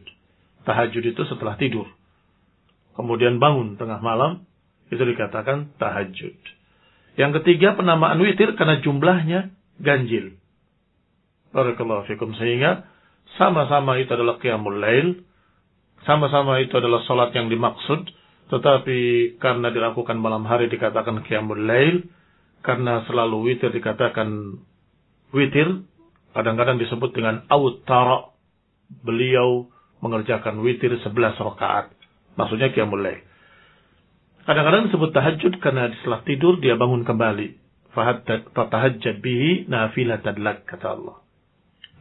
Tahajud 0.63 1.03
itu 1.03 1.21
setelah 1.27 1.59
tidur. 1.59 1.85
Kemudian 2.95 3.43
bangun 3.43 3.75
tengah 3.75 3.99
malam, 3.99 4.47
itu 4.87 5.03
dikatakan 5.03 5.75
tahajud. 5.75 6.60
Yang 7.19 7.41
ketiga 7.41 7.75
penamaan 7.75 8.19
witir 8.23 8.55
karena 8.55 8.79
jumlahnya 8.79 9.51
ganjil. 9.81 10.39
Barakallahu 11.51 12.07
fikum. 12.07 12.31
Sehingga 12.39 12.87
sama-sama 13.35 13.99
itu 13.99 14.11
adalah 14.15 14.39
qiyamul 14.39 14.79
lail. 14.79 15.23
Sama-sama 16.07 16.63
itu 16.63 16.73
adalah 16.79 17.03
sholat 17.03 17.35
yang 17.35 17.51
dimaksud. 17.51 18.07
Tetapi 18.51 18.99
karena 19.39 19.71
dilakukan 19.71 20.19
malam 20.19 20.47
hari 20.47 20.71
dikatakan 20.71 21.23
qiyamul 21.27 21.59
lail. 21.59 22.07
karena 22.61 23.01
selalu 23.09 23.51
witir 23.51 23.73
dikatakan 23.73 24.61
witir 25.33 25.81
kadang-kadang 26.31 26.77
disebut 26.77 27.11
dengan 27.11 27.43
autara 27.49 28.31
beliau 29.01 29.67
mengerjakan 29.99 30.61
witir 30.61 30.93
11 30.93 31.09
rakaat 31.41 31.89
maksudnya 32.37 32.69
qiyamul 32.69 33.01
lail 33.01 33.21
kadang-kadang 34.47 34.89
disebut 34.89 35.09
tahajud 35.13 35.53
karena 35.61 35.91
setelah 36.01 36.21
tidur 36.25 36.57
dia 36.57 36.77
bangun 36.79 37.03
kembali 37.03 37.57
fatahajjad 38.55 39.19
bihi 39.19 39.67
nafilatan 39.67 40.39
lak 40.41 40.65
kata 40.69 40.97
Allah 40.97 41.17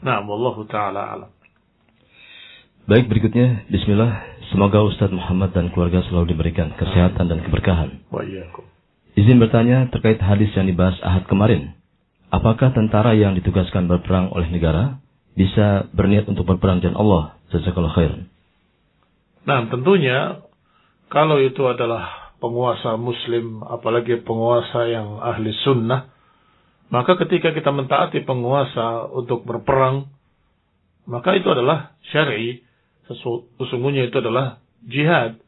nah 0.00 0.22
wallahu 0.24 0.64
taala 0.68 1.02
alam 1.16 1.32
Baik 2.88 3.06
berikutnya 3.06 3.70
Bismillah 3.70 4.40
Semoga 4.50 4.82
Ustadz 4.82 5.14
Muhammad 5.14 5.54
dan 5.54 5.70
keluarga 5.70 6.02
selalu 6.10 6.34
diberikan 6.34 6.74
kesehatan 6.74 7.30
dan 7.30 7.38
keberkahan. 7.46 8.02
Izin 9.14 9.38
bertanya 9.38 9.86
terkait 9.94 10.18
hadis 10.18 10.50
yang 10.58 10.66
dibahas 10.66 10.98
Ahad 11.06 11.30
kemarin. 11.30 11.78
Apakah 12.34 12.74
tentara 12.74 13.14
yang 13.14 13.38
ditugaskan 13.38 13.86
berperang 13.86 14.34
oleh 14.34 14.50
negara 14.50 14.98
bisa 15.38 15.86
berniat 15.94 16.26
untuk 16.26 16.50
berperang 16.50 16.82
dan 16.82 16.98
Allah? 16.98 17.38
Jazakallah 17.54 17.94
khair. 17.94 18.26
Nah, 19.46 19.70
tentunya 19.70 20.42
kalau 21.14 21.38
itu 21.38 21.62
adalah 21.62 22.29
penguasa 22.40 22.96
muslim, 22.96 23.62
apalagi 23.62 24.18
penguasa 24.24 24.88
yang 24.88 25.20
ahli 25.20 25.52
sunnah, 25.62 26.08
maka 26.90 27.14
ketika 27.22 27.54
kita 27.54 27.70
mentaati 27.70 28.24
penguasa 28.26 29.06
untuk 29.12 29.46
berperang, 29.46 30.10
maka 31.06 31.36
itu 31.38 31.46
adalah 31.46 31.94
syar'i. 32.10 32.64
Sesungguhnya 33.06 34.06
itu 34.10 34.18
adalah 34.18 34.58
jihad. 34.86 35.38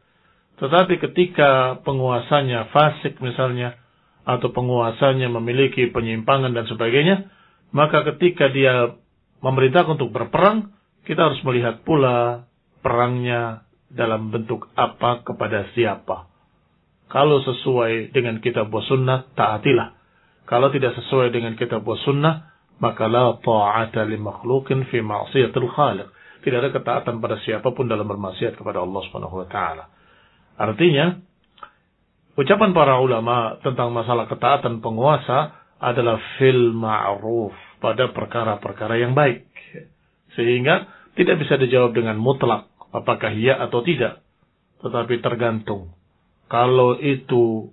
Tetapi 0.62 1.02
ketika 1.02 1.80
penguasanya 1.82 2.70
fasik 2.70 3.18
misalnya, 3.18 3.74
atau 4.22 4.54
penguasanya 4.54 5.26
memiliki 5.26 5.90
penyimpangan 5.90 6.54
dan 6.54 6.66
sebagainya, 6.70 7.26
maka 7.74 8.06
ketika 8.14 8.46
dia 8.54 8.94
memerintah 9.42 9.82
untuk 9.90 10.14
berperang, 10.14 10.70
kita 11.02 11.26
harus 11.30 11.42
melihat 11.42 11.82
pula 11.82 12.46
perangnya 12.78 13.66
dalam 13.90 14.30
bentuk 14.30 14.70
apa 14.78 15.26
kepada 15.26 15.66
siapa. 15.74 16.31
Kalau 17.12 17.44
sesuai 17.44 18.16
dengan 18.16 18.40
kitab 18.40 18.72
sunnah, 18.88 19.28
taatilah. 19.36 20.00
Kalau 20.48 20.72
tidak 20.72 20.96
sesuai 20.96 21.28
dengan 21.28 21.52
kitab 21.60 21.84
sunnah, 22.08 22.48
maka 22.80 23.04
la 23.04 23.36
ta'ata 23.36 24.08
li 24.08 24.16
makhlukin 24.16 24.88
fi 24.88 25.04
ma'siyatil 25.04 25.68
khaliq. 25.68 26.08
Tidak 26.42 26.58
ada 26.58 26.72
ketaatan 26.72 27.20
pada 27.20 27.36
siapa 27.44 27.70
pun 27.76 27.86
dalam 27.86 28.08
bermaksiat 28.08 28.56
kepada 28.56 28.80
Allah 28.80 29.00
Subhanahu 29.06 29.44
wa 29.44 29.46
taala. 29.46 29.92
Artinya, 30.58 31.20
ucapan 32.34 32.72
para 32.74 32.98
ulama 32.98 33.60
tentang 33.60 33.92
masalah 33.94 34.26
ketaatan 34.26 34.80
penguasa 34.82 35.54
adalah 35.78 36.16
fil 36.40 36.72
ma'ruf 36.74 37.52
pada 37.78 38.08
perkara-perkara 38.10 38.98
yang 38.98 39.12
baik. 39.12 39.46
Sehingga 40.32 40.88
tidak 41.12 41.44
bisa 41.44 41.60
dijawab 41.60 41.92
dengan 41.92 42.16
mutlak 42.16 42.72
apakah 42.90 43.30
iya 43.36 43.60
atau 43.62 43.84
tidak. 43.84 44.24
Tetapi 44.80 45.20
tergantung. 45.22 46.01
Kalau 46.52 47.00
itu 47.00 47.72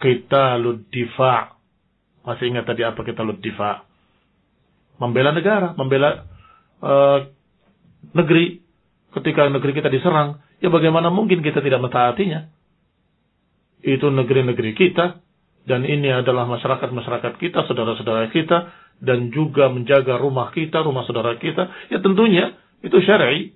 kita 0.00 0.56
difa, 0.88 1.60
masih 2.24 2.56
ingat 2.56 2.64
tadi 2.64 2.80
apa 2.80 3.04
kita 3.04 3.20
difa? 3.36 3.84
Membela 4.96 5.36
negara, 5.36 5.76
membela 5.76 6.24
uh, 6.80 7.28
negeri. 8.16 8.64
Ketika 9.12 9.46
negeri 9.46 9.76
kita 9.76 9.92
diserang, 9.92 10.42
Ya 10.64 10.72
bagaimana 10.72 11.12
mungkin 11.12 11.44
kita 11.44 11.60
tidak 11.60 11.76
mentaatinya? 11.84 12.48
Itu 13.84 14.08
negeri-negeri 14.08 14.72
kita, 14.72 15.20
dan 15.68 15.84
ini 15.84 16.08
adalah 16.08 16.48
masyarakat-masyarakat 16.48 17.36
kita, 17.36 17.68
saudara-saudara 17.68 18.32
kita, 18.32 18.72
dan 19.04 19.28
juga 19.28 19.68
menjaga 19.68 20.16
rumah 20.16 20.48
kita, 20.56 20.80
rumah 20.80 21.04
saudara 21.04 21.36
kita. 21.36 21.68
Ya 21.92 22.00
tentunya 22.00 22.56
itu 22.80 22.96
syar'i. 23.04 23.52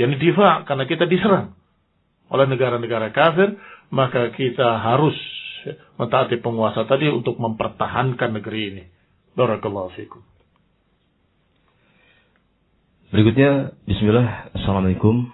Yang 0.00 0.24
difa 0.24 0.64
karena 0.64 0.88
kita 0.88 1.04
diserang 1.04 1.52
oleh 2.32 2.46
negara-negara 2.48 3.12
kafir, 3.12 3.60
maka 3.88 4.32
kita 4.32 4.80
harus 4.80 5.16
mentaati 6.00 6.38
penguasa 6.40 6.86
tadi 6.86 7.10
untuk 7.10 7.36
mempertahankan 7.40 8.30
negeri 8.38 8.60
ini. 8.72 8.84
Barakallahu 9.34 9.92
fikum. 9.94 10.22
Berikutnya, 13.08 13.72
Bismillah, 13.88 14.52
Assalamualaikum 14.52 15.32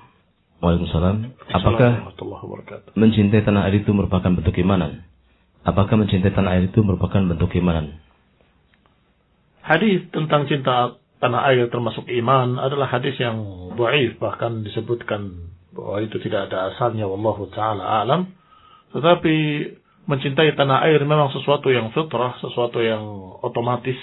Waalaikumsalam. 0.62 1.16
Apakah 1.50 2.14
mencintai 2.94 3.42
tanah 3.42 3.66
air 3.66 3.82
itu 3.82 3.90
merupakan 3.90 4.30
bentuk 4.30 4.54
imanan? 4.62 5.02
Apakah 5.66 5.98
mencintai 5.98 6.30
tanah 6.30 6.54
air 6.54 6.70
itu 6.70 6.80
merupakan 6.86 7.18
bentuk 7.18 7.50
imanan? 7.58 7.98
Hadis 9.64 10.06
tentang 10.12 10.44
cinta 10.44 11.00
tanah 11.24 11.40
air 11.50 11.72
termasuk 11.72 12.04
iman 12.04 12.60
adalah 12.60 12.84
hadis 12.92 13.16
yang 13.16 13.72
dhaif 13.80 14.20
bahkan 14.20 14.60
disebutkan 14.60 15.50
bahwa 15.72 16.04
itu 16.04 16.20
tidak 16.20 16.52
ada 16.52 16.70
asalnya 16.70 17.08
wallahu 17.08 17.48
taala 17.50 18.04
alam. 18.04 18.30
Tetapi 18.94 19.36
mencintai 20.06 20.54
tanah 20.54 20.86
air 20.86 21.02
memang 21.02 21.34
sesuatu 21.34 21.66
yang 21.66 21.90
fitrah, 21.90 22.38
sesuatu 22.38 22.78
yang 22.78 23.02
otomatis. 23.42 23.98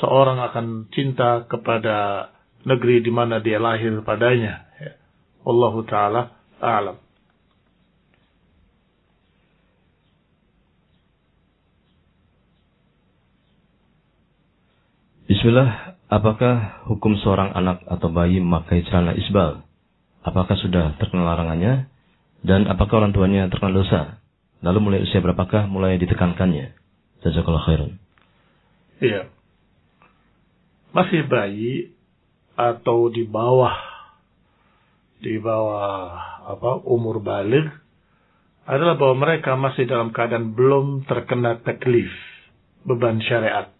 Seorang 0.00 0.40
akan 0.40 0.88
cinta 0.92 1.44
kepada 1.44 2.28
negeri 2.64 3.04
di 3.04 3.12
mana 3.12 3.40
dia 3.40 3.60
lahir 3.60 3.92
padanya. 4.00 4.64
Wallahu 5.44 5.84
taala 5.84 6.36
a'lam. 6.60 7.00
Bismillah, 15.26 16.00
apakah 16.06 16.86
hukum 16.86 17.18
seorang 17.18 17.52
anak 17.52 17.82
atau 17.88 18.08
bayi 18.08 18.38
memakai 18.38 18.86
celana 18.88 19.12
isbal? 19.16 19.64
Apakah 20.22 20.54
sudah 20.58 20.96
terkena 21.02 21.26
larangannya? 21.26 21.95
Dan 22.46 22.70
apakah 22.70 23.02
orang 23.02 23.10
tuanya 23.10 23.50
terkena 23.50 23.74
dosa? 23.74 24.22
Lalu 24.62 24.78
mulai 24.78 25.00
usia 25.02 25.18
berapakah 25.18 25.66
mulai 25.66 25.98
ditekankannya? 25.98 26.78
Jazakallah 27.26 27.66
khairan. 27.66 27.98
Iya. 29.02 29.26
Masih 30.94 31.26
bayi 31.26 31.90
atau 32.54 33.10
di 33.10 33.26
bawah 33.26 33.74
di 35.18 35.42
bawah 35.42 36.14
apa 36.46 36.86
umur 36.86 37.18
balik 37.18 37.66
adalah 38.62 38.94
bahwa 38.94 39.26
mereka 39.26 39.58
masih 39.58 39.90
dalam 39.90 40.14
keadaan 40.14 40.54
belum 40.54 41.02
terkena 41.02 41.58
taklif 41.66 42.08
beban 42.86 43.18
syariat. 43.26 43.74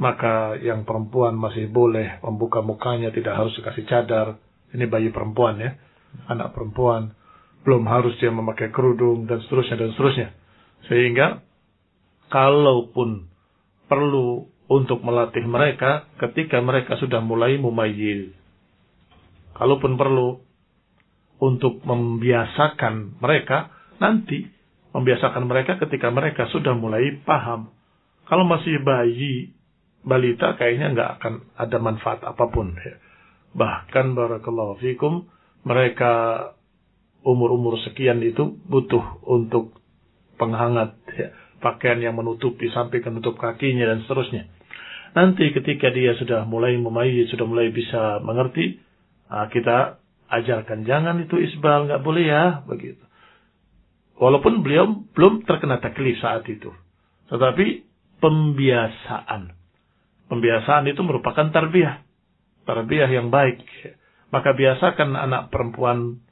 Maka 0.00 0.56
yang 0.64 0.88
perempuan 0.88 1.36
masih 1.36 1.68
boleh 1.68 2.24
membuka 2.24 2.64
mukanya 2.64 3.12
tidak 3.12 3.36
harus 3.36 3.52
dikasih 3.60 3.84
cadar. 3.84 4.40
Ini 4.72 4.88
bayi 4.88 5.12
perempuan 5.12 5.60
ya, 5.60 5.76
anak 6.32 6.56
perempuan 6.56 7.12
belum 7.62 7.86
harus 7.86 8.18
dia 8.18 8.30
memakai 8.34 8.74
kerudung 8.74 9.26
dan 9.30 9.38
seterusnya 9.46 9.76
dan 9.78 9.90
seterusnya. 9.94 10.28
Sehingga 10.90 11.42
kalaupun 12.28 13.30
perlu 13.86 14.50
untuk 14.66 15.04
melatih 15.04 15.44
mereka 15.44 16.08
ketika 16.18 16.58
mereka 16.64 16.96
sudah 16.98 17.20
mulai 17.20 17.60
mumayyiz. 17.60 18.32
Kalaupun 19.52 20.00
perlu 20.00 20.40
untuk 21.42 21.82
membiasakan 21.84 23.20
mereka 23.20 23.68
nanti 24.00 24.48
membiasakan 24.92 25.44
mereka 25.44 25.76
ketika 25.82 26.08
mereka 26.12 26.48
sudah 26.52 26.72
mulai 26.76 27.20
paham. 27.24 27.72
Kalau 28.28 28.48
masih 28.48 28.80
bayi, 28.80 29.52
balita 30.04 30.54
kayaknya 30.56 30.86
nggak 30.94 31.10
akan 31.20 31.34
ada 31.58 31.76
manfaat 31.82 32.20
apa 32.24 32.44
pun. 32.48 32.72
Ya. 32.76 32.96
Bahkan 33.52 34.16
barakallahu 34.16 34.80
fikum, 34.80 35.28
mereka 35.68 36.12
umur-umur 37.22 37.78
sekian 37.86 38.18
itu 38.22 38.58
butuh 38.66 39.22
untuk 39.26 39.78
penghangat 40.36 40.98
ya. 41.14 41.30
pakaian 41.62 42.02
yang 42.02 42.18
menutupi 42.18 42.66
sampai 42.74 42.98
menutup 43.06 43.38
kakinya 43.38 43.86
dan 43.86 44.02
seterusnya. 44.02 44.50
Nanti 45.12 45.52
ketika 45.52 45.92
dia 45.92 46.16
sudah 46.18 46.48
mulai 46.48 46.74
memayi, 46.74 47.28
sudah 47.28 47.44
mulai 47.44 47.68
bisa 47.70 48.18
mengerti, 48.24 48.80
nah 49.28 49.46
kita 49.52 50.02
ajarkan 50.32 50.88
jangan 50.88 51.20
itu 51.20 51.36
isbal 51.36 51.86
nggak 51.86 52.02
boleh 52.02 52.24
ya 52.24 52.44
begitu. 52.64 53.04
Walaupun 54.16 54.64
beliau 54.64 55.04
belum 55.12 55.44
terkena 55.44 55.82
taklif 55.82 56.16
saat 56.22 56.46
itu. 56.48 56.72
Tetapi 57.28 57.66
pembiasaan. 58.22 59.50
Pembiasaan 60.30 60.84
itu 60.88 61.02
merupakan 61.02 61.50
tarbiyah. 61.50 62.06
Tarbiyah 62.64 63.10
yang 63.10 63.28
baik. 63.34 63.60
Maka 64.30 64.54
biasakan 64.54 65.12
anak 65.18 65.50
perempuan 65.52 66.22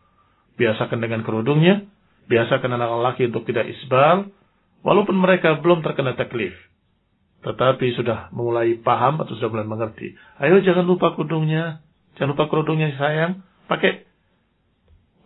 biasakan 0.60 1.00
dengan 1.00 1.24
kerudungnya 1.24 1.88
biasakan 2.28 2.76
anak 2.76 3.16
laki 3.16 3.32
untuk 3.32 3.48
tidak 3.48 3.72
isbal 3.72 4.28
walaupun 4.84 5.16
mereka 5.16 5.56
belum 5.64 5.80
terkena 5.80 6.12
taklif 6.12 6.52
tetapi 7.40 7.96
sudah 7.96 8.28
mulai 8.36 8.76
paham 8.84 9.24
atau 9.24 9.32
sudah 9.32 9.48
mulai 9.48 9.64
mengerti 9.64 10.12
ayo 10.44 10.60
jangan 10.60 10.84
lupa 10.84 11.16
kerudungnya 11.16 11.80
jangan 12.20 12.36
lupa 12.36 12.52
kerudungnya 12.52 12.92
sayang 13.00 13.40
Pakai. 13.70 14.02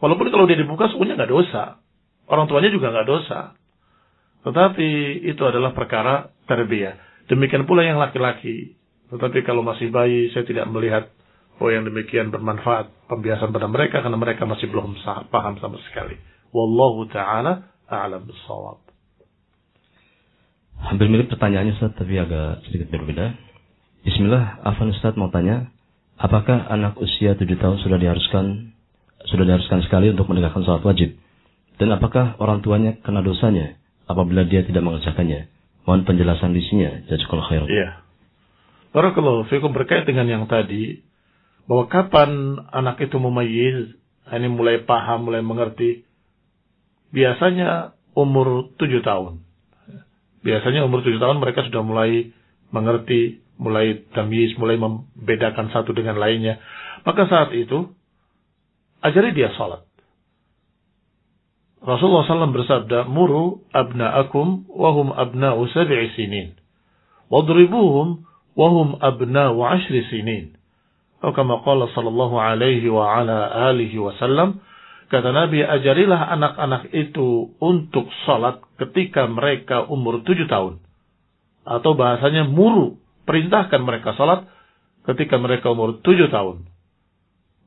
Walaupun 0.05 0.29
kalau 0.29 0.45
dia 0.45 0.61
dibuka 0.61 0.93
sebenarnya 0.93 1.25
nggak 1.25 1.33
dosa. 1.33 1.81
Orang 2.29 2.45
tuanya 2.45 2.69
juga 2.69 2.93
nggak 2.93 3.09
dosa. 3.09 3.57
Tetapi 4.45 5.25
itu 5.25 5.41
adalah 5.49 5.73
perkara 5.73 6.29
terbiah. 6.45 7.01
Demikian 7.25 7.65
pula 7.65 7.89
yang 7.89 7.97
laki-laki. 7.97 8.77
Tetapi 9.09 9.41
kalau 9.49 9.65
masih 9.65 9.89
bayi, 9.89 10.29
saya 10.37 10.45
tidak 10.45 10.69
melihat 10.69 11.09
oh 11.61 11.69
yang 11.71 11.87
demikian 11.87 12.35
bermanfaat 12.35 12.91
pembiasan 13.07 13.55
pada 13.55 13.71
mereka 13.71 14.03
karena 14.03 14.19
mereka 14.19 14.49
masih 14.49 14.67
belum 14.71 14.99
paham 15.31 15.59
sama 15.63 15.79
sekali. 15.91 16.19
Wallahu 16.55 17.07
taala 17.11 17.75
a'lam 17.91 18.27
bissawab. 18.27 18.85
Hampir 20.85 21.07
mirip 21.07 21.31
pertanyaannya 21.31 21.79
Ustaz, 21.79 21.95
tapi 21.95 22.19
agak 22.19 22.67
sedikit 22.69 22.91
berbeda. 22.93 23.35
Bismillah, 24.05 24.61
Afan 24.67 24.93
Ustaz 24.93 25.17
mau 25.17 25.33
tanya, 25.33 25.73
apakah 26.21 26.69
anak 26.69 27.01
usia 27.01 27.39
7 27.39 27.47
tahun 27.57 27.81
sudah 27.81 27.97
diharuskan 27.97 28.75
sudah 29.25 29.45
diharuskan 29.49 29.81
sekali 29.89 30.13
untuk 30.13 30.29
menegakkan 30.29 30.61
sholat 30.67 30.85
wajib? 30.85 31.17
Dan 31.81 31.91
apakah 31.91 32.37
orang 32.39 32.61
tuanya 32.61 33.01
kena 33.01 33.25
dosanya 33.25 33.81
apabila 34.07 34.45
dia 34.45 34.63
tidak 34.63 34.85
mengerjakannya? 34.85 35.49
Mohon 35.85 36.03
penjelasan 36.05 36.53
di 36.53 36.63
sini, 36.65 36.85
Jazakallah 37.09 37.47
khair. 37.49 37.65
Iya. 37.69 37.89
Barakallahu 38.95 39.49
fikum 39.51 39.75
berkait 39.75 40.07
dengan 40.07 40.25
yang 40.29 40.45
tadi, 40.47 41.03
bahwa 41.65 41.85
kapan 41.89 42.61
anak 42.73 43.01
itu 43.01 43.17
memayyiz, 43.17 43.97
ini 44.29 44.49
mulai 44.49 44.85
paham, 44.85 45.29
mulai 45.29 45.41
mengerti, 45.41 46.05
biasanya 47.13 47.97
umur 48.13 48.73
7 48.77 49.01
tahun. 49.01 49.41
Biasanya 50.45 50.85
umur 50.85 51.01
7 51.01 51.17
tahun 51.17 51.41
mereka 51.41 51.65
sudah 51.65 51.81
mulai 51.81 52.33
mengerti 52.69 53.45
mulai 53.55 54.03
tamyiz, 54.15 54.59
mulai 54.59 54.75
membedakan 54.79 55.71
satu 55.71 55.95
dengan 55.95 56.19
lainnya. 56.19 56.59
Maka 57.07 57.31
saat 57.31 57.55
itu, 57.55 57.95
ajari 59.05 59.31
dia 59.37 59.55
salat. 59.55 59.87
Rasulullah 61.85 62.25
SAW 62.25 62.57
bersabda, 62.57 63.05
Muru 63.13 63.69
abna'akum 63.71 64.65
wahum 64.73 65.13
abna'u 65.13 65.69
sab'i 65.69 66.17
sinin. 66.17 66.57
Wadribuhum 67.29 68.25
wahum 68.57 68.97
abna'u 69.05 69.61
ashri 69.69 70.01
sinin. 70.09 70.57
Atau 71.25 71.33
kama 71.33 71.65
qala 71.65 71.89
sallallahu 71.97 72.37
alaihi 72.37 72.85
wa 72.93 73.09
ala 73.17 73.49
alihi 73.73 73.97
wasallam, 73.97 74.61
kata 75.09 75.33
Nabi, 75.33 75.65
ajarilah 75.65 76.21
anak-anak 76.37 76.93
itu 76.93 77.49
untuk 77.65 78.13
salat 78.29 78.61
ketika 78.77 79.25
mereka 79.25 79.89
umur 79.89 80.21
tujuh 80.21 80.45
tahun. 80.45 80.85
Atau 81.65 81.97
bahasanya 81.97 82.45
muru 82.45 83.01
perintahkan 83.25 83.81
mereka 83.81 84.13
salat 84.21 84.45
ketika 85.09 85.41
mereka 85.41 85.73
umur 85.73 86.05
tujuh 86.05 86.29
tahun. 86.29 86.69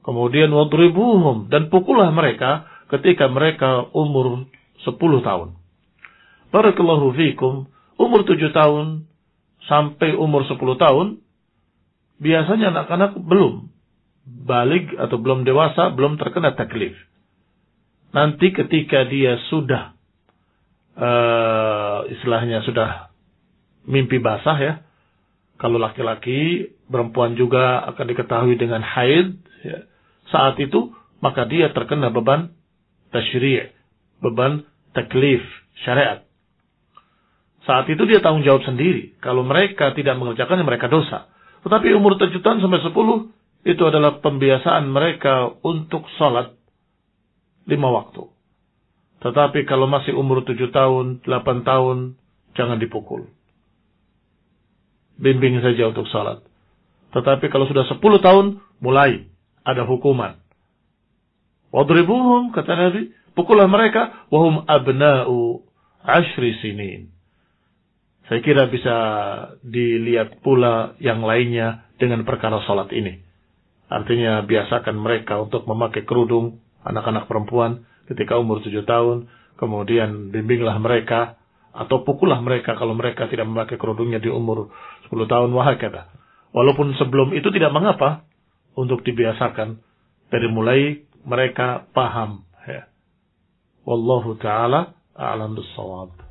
Kemudian 0.06 0.54
wadribuhum 0.54 1.50
dan 1.50 1.74
pukullah 1.74 2.13
mereka 2.13 2.70
ketika 2.93 3.26
mereka 3.26 3.89
umur 3.89 4.46
sepuluh 4.86 5.26
tahun. 5.26 5.58
Barakallahu 6.54 7.10
fikum, 7.17 7.65
umur 7.98 8.22
tujuh 8.22 8.54
tahun 8.54 9.10
sampai 9.65 10.13
umur 10.13 10.46
sepuluh 10.46 10.78
tahun, 10.78 11.26
biasanya 12.18 12.74
anak-anak 12.74 13.18
belum 13.22 13.70
balik 14.28 14.92
atau 14.98 15.18
belum 15.22 15.48
dewasa, 15.48 15.94
belum 15.96 16.20
terkena 16.20 16.54
taklif. 16.58 16.94
Nanti 18.12 18.52
ketika 18.52 19.08
dia 19.08 19.40
sudah, 19.48 19.96
uh, 21.00 22.08
istilahnya 22.12 22.64
sudah 22.68 23.12
mimpi 23.88 24.20
basah 24.20 24.58
ya, 24.60 24.74
kalau 25.58 25.82
laki-laki, 25.82 26.70
perempuan 26.86 27.34
juga 27.34 27.82
akan 27.90 28.06
diketahui 28.14 28.56
dengan 28.62 28.86
haid. 28.86 29.42
Ya. 29.66 29.90
Saat 30.30 30.62
itu, 30.62 30.94
maka 31.18 31.50
dia 31.50 31.74
terkena 31.74 32.14
beban 32.14 32.54
tasyri' 33.10 33.74
beban 34.22 34.70
taklif 34.94 35.42
syariat. 35.82 36.22
Saat 37.66 37.90
itu 37.92 38.00
dia 38.08 38.22
tanggung 38.24 38.46
jawab 38.46 38.64
sendiri. 38.64 39.18
Kalau 39.20 39.44
mereka 39.44 39.92
tidak 39.98 40.16
mengerjakannya, 40.16 40.64
mereka 40.64 40.88
dosa. 40.88 41.28
Tetapi 41.68 41.92
umur 42.00 42.16
tujuh 42.16 42.40
tahun 42.40 42.64
sampai 42.64 42.80
sepuluh, 42.80 43.28
itu 43.68 43.84
adalah 43.84 44.24
pembiasaan 44.24 44.88
mereka 44.88 45.52
untuk 45.68 46.08
sholat 46.16 46.56
lima 47.68 47.92
waktu. 47.92 48.24
Tetapi 49.20 49.68
kalau 49.68 49.92
masih 49.92 50.16
umur 50.16 50.48
tujuh 50.48 50.72
tahun, 50.72 51.20
delapan 51.28 51.68
tahun, 51.68 51.98
jangan 52.56 52.80
dipukul 52.80 53.28
bimbing 55.18 55.60
saja 55.66 55.90
untuk 55.90 56.06
salat. 56.14 56.46
Tetapi 57.12 57.50
kalau 57.50 57.66
sudah 57.66 57.90
10 57.90 58.00
tahun, 58.22 58.46
mulai 58.80 59.26
ada 59.66 59.84
hukuman. 59.84 60.38
Wadribuhum, 61.74 62.56
kata 62.56 62.74
Nabi, 62.78 63.12
pukullah 63.34 63.68
mereka, 63.68 64.30
wahum 64.32 64.64
abna'u 64.64 65.66
ashri 66.06 66.56
sinin. 66.64 67.12
Saya 68.28 68.44
kira 68.44 68.68
bisa 68.68 68.96
dilihat 69.63 70.44
pula 70.44 71.00
yang 71.00 71.24
lainnya 71.24 71.88
dengan 71.96 72.28
perkara 72.28 72.60
salat 72.68 72.92
ini. 72.92 73.24
Artinya 73.88 74.44
biasakan 74.44 75.00
mereka 75.00 75.40
untuk 75.40 75.63
memakai 75.63 76.04
kerudung 76.04 76.60
anak-anak 76.84 77.32
perempuan 77.32 77.88
ketika 78.12 78.36
umur 78.36 78.60
tujuh 78.60 78.84
tahun. 78.84 79.32
Kemudian 79.56 80.30
bimbinglah 80.30 80.76
mereka 80.78 81.40
atau 81.72 82.04
pukullah 82.04 82.44
mereka 82.44 82.76
kalau 82.76 82.94
mereka 82.94 83.32
tidak 83.32 83.48
memakai 83.48 83.80
kerudungnya 83.80 84.20
di 84.20 84.28
umur 84.28 84.76
10 85.08 85.18
tahun 85.24 85.50
wahakata. 85.56 86.12
Walaupun 86.52 87.00
sebelum 87.00 87.32
itu 87.32 87.48
tidak 87.50 87.72
mengapa 87.72 88.28
untuk 88.76 89.08
dibiasakan 89.08 89.80
dari 90.28 90.48
mulai 90.52 91.00
mereka 91.24 91.88
paham. 91.96 92.44
Ya. 92.68 92.92
Wallahu 93.88 94.36
taala 94.36 95.00
a'lam 95.16 95.56
bissawab. 95.56 96.27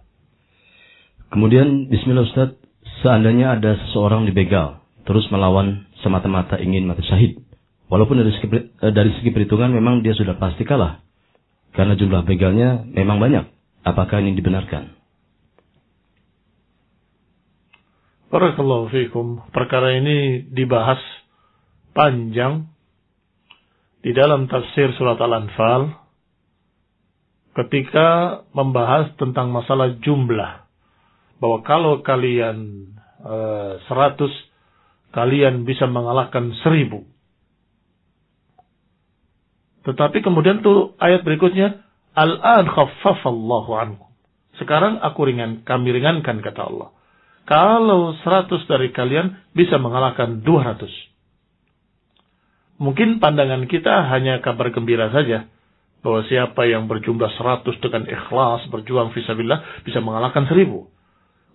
Kemudian 1.30 1.90
bismillah 1.90 2.26
Ustaz, 2.26 2.54
seandainya 3.02 3.58
ada 3.58 3.74
seseorang 3.88 4.26
dibegal 4.26 4.82
terus 5.06 5.26
melawan 5.30 5.86
semata-mata 6.02 6.58
ingin 6.58 6.86
mati 6.90 7.06
syahid. 7.06 7.38
Walaupun 7.86 8.18
dari 8.18 8.34
segi, 8.34 8.46
eh, 8.50 8.92
dari 8.92 9.14
segi 9.14 9.30
perhitungan 9.30 9.70
memang 9.70 10.02
dia 10.02 10.12
sudah 10.18 10.34
pasti 10.34 10.66
kalah. 10.66 11.02
Karena 11.70 11.94
jumlah 11.94 12.26
begalnya 12.26 12.82
memang 12.90 13.22
banyak. 13.22 13.46
Apakah 13.86 14.18
ini 14.18 14.34
dibenarkan? 14.34 14.90
Barakallahu 18.26 18.90
fikum. 18.90 19.46
Perkara 19.54 19.94
ini 19.94 20.42
dibahas 20.50 20.98
panjang 21.94 22.66
di 24.02 24.10
dalam 24.10 24.50
tafsir 24.50 24.90
surat 24.98 25.22
Al-Anfal 25.22 25.94
ketika 27.54 28.42
membahas 28.50 29.14
tentang 29.14 29.54
masalah 29.54 29.94
jumlah. 30.02 30.65
Bahwa 31.37 31.61
kalau 31.64 32.01
kalian 32.01 32.88
uh, 33.20 33.77
seratus, 33.87 34.33
kalian 35.12 35.64
bisa 35.68 35.85
mengalahkan 35.88 36.53
seribu. 36.64 37.05
Tetapi 39.87 40.18
kemudian 40.25 40.61
tuh 40.66 40.99
ayat 40.99 41.22
berikutnya, 41.22 41.87
Al-an 42.16 42.64
khaffafallahu 42.66 43.70
ankum. 43.77 44.09
Sekarang 44.57 44.96
aku 45.05 45.29
ringan, 45.29 45.62
kami 45.68 45.92
ringankan 45.92 46.40
kata 46.40 46.62
Allah. 46.64 46.88
Kalau 47.46 48.16
100 48.25 48.49
dari 48.66 48.90
kalian 48.90 49.37
bisa 49.53 49.77
mengalahkan 49.79 50.40
200. 50.42 50.88
Mungkin 52.83 53.20
pandangan 53.22 53.68
kita 53.68 54.09
hanya 54.11 54.40
kabar 54.42 54.72
gembira 54.72 55.12
saja. 55.12 55.46
Bahwa 56.01 56.25
siapa 56.27 56.66
yang 56.66 56.88
berjumlah 56.88 57.31
100 57.37 57.68
dengan 57.85 58.05
ikhlas, 58.09 58.66
berjuang 58.72 59.12
visabillah, 59.14 59.85
bisa 59.85 60.01
mengalahkan 60.01 60.49
1000. 60.49 60.95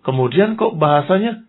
Kemudian 0.01 0.57
kok 0.57 0.77
bahasanya, 0.81 1.45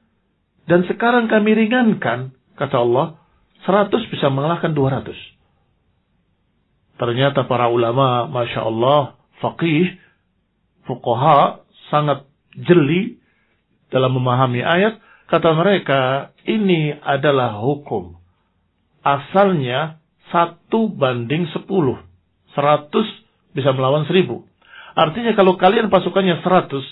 dan 0.69 0.85
sekarang 0.87 1.27
kami 1.27 1.57
ringankan, 1.57 2.37
kata 2.55 2.77
Allah, 2.79 3.17
100 3.65 4.13
bisa 4.13 4.29
mengalahkan 4.29 4.77
200. 4.77 5.17
Ternyata 7.01 7.49
para 7.49 7.73
ulama, 7.73 8.29
Masya 8.29 8.61
Allah, 8.63 9.17
faqih, 9.41 9.97
fuqaha, 10.87 11.65
sangat 11.91 12.29
jeli 12.55 13.19
dalam 13.89 14.15
memahami 14.15 14.61
ayat, 14.63 15.01
kata 15.33 15.51
mereka, 15.57 16.31
ini 16.45 16.93
adalah 16.93 17.57
hukum. 17.59 18.21
Asalnya 19.03 19.99
satu 20.31 20.89
banding 20.93 21.51
sepuluh. 21.51 21.99
Seratus 22.55 23.09
bisa 23.53 23.73
melawan 23.75 24.07
seribu. 24.07 24.47
Artinya 24.93 25.33
kalau 25.33 25.57
kalian 25.57 25.89
pasukannya 25.89 26.41
seratus, 26.45 26.85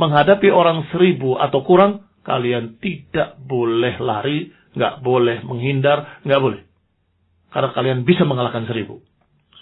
menghadapi 0.00 0.48
orang 0.48 0.88
seribu 0.88 1.36
atau 1.36 1.60
kurang, 1.60 2.08
kalian 2.24 2.80
tidak 2.80 3.36
boleh 3.44 4.00
lari, 4.00 4.48
nggak 4.72 5.04
boleh 5.04 5.44
menghindar, 5.44 6.24
nggak 6.24 6.40
boleh. 6.40 6.64
Karena 7.52 7.68
kalian 7.76 8.08
bisa 8.08 8.24
mengalahkan 8.24 8.64
seribu. 8.64 9.04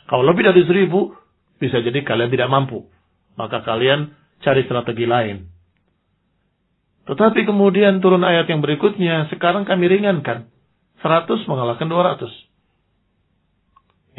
Kalau 0.06 0.22
lebih 0.22 0.46
dari 0.46 0.62
seribu, 0.62 1.10
bisa 1.58 1.82
jadi 1.82 2.06
kalian 2.06 2.30
tidak 2.30 2.46
mampu. 2.46 2.86
Maka 3.34 3.66
kalian 3.66 4.14
cari 4.40 4.62
strategi 4.64 5.04
lain. 5.04 5.50
Tetapi 7.08 7.48
kemudian 7.48 8.04
turun 8.04 8.22
ayat 8.22 8.46
yang 8.52 8.60
berikutnya, 8.60 9.32
sekarang 9.32 9.64
kami 9.64 9.88
ringankan. 9.88 10.52
100 11.00 11.48
mengalahkan 11.48 11.88
200. 11.88 12.28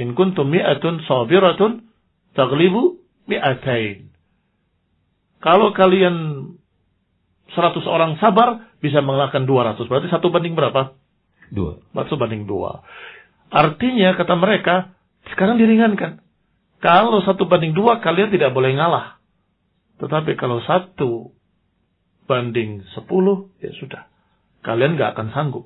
In 0.02 0.16
kuntum 0.16 0.50
mi'atun 0.50 1.06
sabiratun 1.06 1.86
taglibu 2.34 2.98
mi'atain. 3.30 4.09
Kalau 5.40 5.72
kalian 5.72 6.48
100 7.56 7.84
orang 7.88 8.20
sabar, 8.20 8.70
bisa 8.84 9.00
mengalahkan 9.04 9.44
200. 9.48 9.88
Berarti 9.88 10.08
satu 10.12 10.32
banding 10.32 10.56
berapa? 10.56 10.96
Dua. 11.50 11.82
Satu 11.94 12.16
banding 12.16 12.46
dua. 12.46 12.86
Artinya, 13.50 14.14
kata 14.14 14.38
mereka, 14.38 14.94
sekarang 15.34 15.58
diringankan. 15.58 16.22
Kalau 16.80 17.20
satu 17.26 17.50
banding 17.50 17.74
dua, 17.74 18.00
kalian 18.00 18.30
tidak 18.30 18.54
boleh 18.54 18.78
ngalah. 18.78 19.18
Tetapi 20.00 20.38
kalau 20.40 20.62
satu 20.64 21.34
banding 22.30 22.86
sepuluh, 22.94 23.50
ya 23.60 23.74
sudah. 23.82 24.08
Kalian 24.62 24.96
gak 24.96 25.18
akan 25.18 25.28
sanggup. 25.34 25.66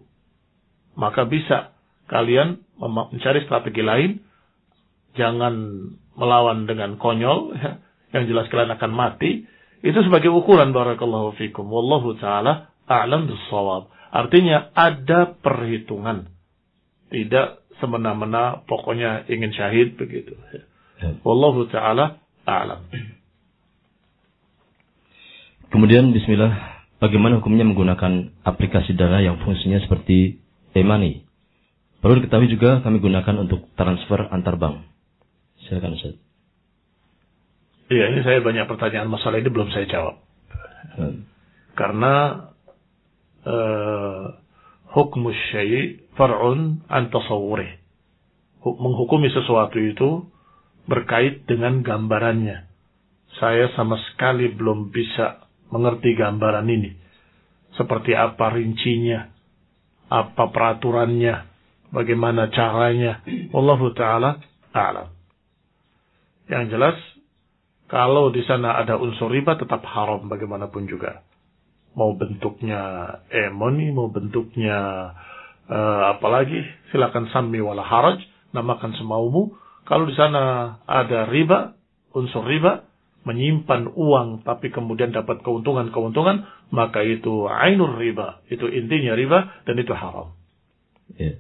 Maka 0.95 1.27
bisa 1.27 1.75
kalian 2.07 2.63
mencari 2.79 3.45
strategi 3.45 3.83
lain. 3.83 4.11
Jangan 5.13 5.53
melawan 6.17 6.65
dengan 6.65 6.97
konyol. 6.97 7.53
Ya. 7.59 7.71
Yang 8.13 8.23
jelas 8.29 8.45
kalian 8.49 8.73
akan 8.77 8.91
mati. 8.93 9.45
Itu 9.83 9.99
sebagai 9.99 10.31
ukuran 10.31 10.71
barakallahu 10.71 11.35
fikum. 11.35 11.67
Wallahu 11.67 12.15
ta'ala 12.15 12.71
a'lam 12.87 13.27
bisawab. 13.27 13.91
Artinya 14.15 14.71
ada 14.71 15.35
perhitungan. 15.35 16.31
Tidak 17.11 17.77
semena-mena 17.83 18.63
pokoknya 18.63 19.27
ingin 19.27 19.51
syahid 19.51 19.99
begitu. 19.99 20.39
Ya. 20.55 21.19
Wallahu 21.27 21.67
ta'ala 21.67 22.23
a'lam. 22.47 22.87
Kemudian 25.67 26.15
bismillah, 26.15 26.53
bagaimana 27.03 27.43
hukumnya 27.43 27.67
menggunakan 27.67 28.39
aplikasi 28.47 28.95
dana 28.95 29.19
yang 29.19 29.43
fungsinya 29.43 29.83
seperti 29.83 30.39
e-money? 30.79 31.27
Perlu 31.99 32.23
diketahui 32.23 32.47
juga 32.47 32.79
kami 32.79 33.03
gunakan 33.03 33.35
untuk 33.35 33.67
transfer 33.75 34.31
antar 34.31 34.55
bank. 34.55 34.85
Silakan 35.67 35.99
Ustaz. 35.99 36.15
Iya, 37.93 38.05
ini 38.09 38.21
saya 38.25 38.41
banyak 38.41 38.65
pertanyaan 38.65 39.05
masalah 39.05 39.37
ini 39.37 39.53
belum 39.53 39.69
saya 39.69 39.85
jawab. 39.85 40.15
Hmm. 40.97 41.29
Karena 41.77 42.13
uh, 43.45 44.33
hukum 44.97 45.29
syai' 45.29 46.01
far'un 46.17 46.81
an 46.89 47.13
tasawwurih. 47.13 47.69
Menghukumi 48.65 49.29
sesuatu 49.29 49.77
itu 49.77 50.25
berkait 50.89 51.45
dengan 51.45 51.85
gambarannya. 51.85 52.65
Saya 53.37 53.69
sama 53.77 54.01
sekali 54.09 54.49
belum 54.49 54.89
bisa 54.89 55.45
mengerti 55.69 56.17
gambaran 56.17 56.65
ini. 56.65 56.91
Seperti 57.77 58.17
apa 58.17 58.53
rincinya, 58.53 59.29
apa 60.09 60.49
peraturannya, 60.49 61.35
bagaimana 61.93 62.49
caranya. 62.49 63.21
Wallahu 63.53 63.93
taala 63.93 64.41
a'lam. 64.73 65.09
Yang 66.49 66.65
jelas 66.73 66.97
kalau 67.93 68.33
di 68.33 68.41
sana 68.49 68.73
ada 68.73 68.97
unsur 68.97 69.29
riba 69.29 69.53
tetap 69.53 69.85
haram 69.85 70.25
bagaimanapun 70.25 70.89
juga. 70.89 71.21
Mau 71.93 72.17
bentuknya 72.17 72.81
emoni, 73.29 73.93
mau 73.93 74.09
bentuknya 74.09 75.13
uh, 75.69 76.17
apalagi 76.17 76.57
silakan 76.89 77.29
sami 77.29 77.61
wala 77.61 77.85
haraj, 77.85 78.17
namakan 78.49 78.97
semaumu. 78.97 79.53
Kalau 79.85 80.09
di 80.09 80.17
sana 80.17 80.73
ada 80.89 81.29
riba, 81.29 81.77
unsur 82.17 82.41
riba, 82.49 82.81
menyimpan 83.29 83.93
uang 83.93 84.41
tapi 84.41 84.73
kemudian 84.73 85.13
dapat 85.13 85.45
keuntungan-keuntungan, 85.45 86.49
maka 86.73 87.05
itu 87.05 87.45
ainur 87.45 87.93
riba. 87.93 88.41
Itu 88.49 88.73
intinya 88.73 89.13
riba 89.13 89.61
dan 89.69 89.77
itu 89.77 89.93
haram. 89.93 90.33
Ya. 91.13 91.37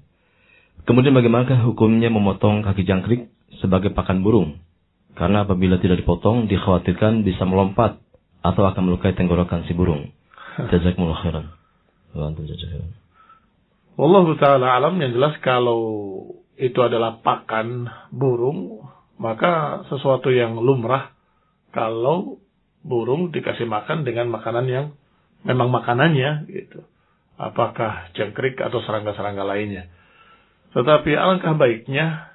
Kemudian 0.85 1.17
bagaimanakah 1.17 1.65
hukumnya 1.65 2.13
memotong 2.13 2.61
kaki 2.61 2.85
jangkrik 2.85 3.33
sebagai 3.57 3.89
pakan 3.89 4.21
burung? 4.21 4.61
Karena 5.13 5.45
apabila 5.45 5.77
tidak 5.77 6.01
dipotong, 6.01 6.49
dikhawatirkan 6.49 7.21
bisa 7.21 7.45
melompat 7.45 8.01
atau 8.41 8.65
akan 8.65 8.81
melukai 8.89 9.13
tenggorokan 9.13 9.63
si 9.69 9.77
burung. 9.77 10.09
Jazakumullah 10.71 11.21
khairan. 11.21 11.47
Wallahu 13.93 14.37
ta'ala 14.37 14.77
alam 14.77 14.97
yang 15.01 15.13
jelas 15.13 15.37
kalau 15.41 15.81
itu 16.57 16.77
adalah 16.81 17.21
pakan 17.25 17.89
burung, 18.13 18.85
maka 19.17 19.85
sesuatu 19.89 20.29
yang 20.29 20.57
lumrah 20.61 21.13
kalau 21.73 22.37
burung 22.85 23.33
dikasih 23.33 23.65
makan 23.65 24.05
dengan 24.05 24.29
makanan 24.29 24.65
yang 24.69 24.85
memang 25.41 25.73
makanannya 25.73 26.49
gitu. 26.49 26.85
Apakah 27.37 28.13
jangkrik 28.13 28.61
atau 28.61 28.77
serangga-serangga 28.85 29.41
lainnya. 29.41 29.89
Tetapi 30.77 31.17
alangkah 31.17 31.57
baiknya 31.57 32.32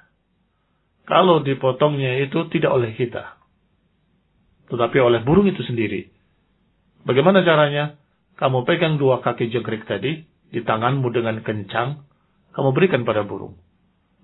kalau 1.09 1.41
dipotongnya 1.41 2.21
itu 2.21 2.45
tidak 2.53 2.69
oleh 2.69 2.93
kita. 2.93 3.41
Tetapi 4.69 4.97
oleh 5.01 5.25
burung 5.25 5.49
itu 5.49 5.65
sendiri. 5.65 6.05
Bagaimana 7.01 7.41
caranya? 7.41 7.97
Kamu 8.37 8.63
pegang 8.63 9.01
dua 9.01 9.19
kaki 9.19 9.49
jangkrik 9.49 9.89
tadi 9.89 10.21
di 10.53 10.61
tanganmu 10.61 11.09
dengan 11.11 11.41
kencang, 11.43 12.05
kamu 12.53 12.69
berikan 12.71 13.03
pada 13.03 13.25
burung. 13.25 13.57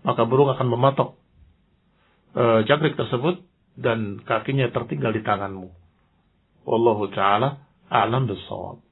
Maka 0.05 0.23
burung 0.29 0.53
akan 0.53 0.67
mematok 0.69 1.17
e, 2.37 2.63
jangkrik 2.69 2.95
tersebut 2.95 3.41
dan 3.75 4.21
kakinya 4.23 4.69
tertinggal 4.69 5.11
di 5.11 5.25
tanganmu. 5.25 5.67
Wallahu 6.69 7.09
taala 7.11 7.65
a'lam 7.89 8.29
bissawab. 8.29 8.85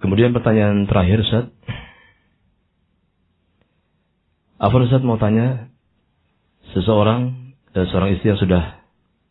Kemudian 0.00 0.32
pertanyaan 0.32 0.88
terakhir 0.88 1.20
Ustaz. 1.22 1.46
Afan 4.60 4.84
Ustaz 4.84 5.00
mau 5.00 5.16
tanya, 5.16 5.72
seseorang, 6.76 7.32
dan 7.72 7.88
seorang 7.88 8.12
istri 8.12 8.28
yang 8.28 8.36
sudah 8.36 8.76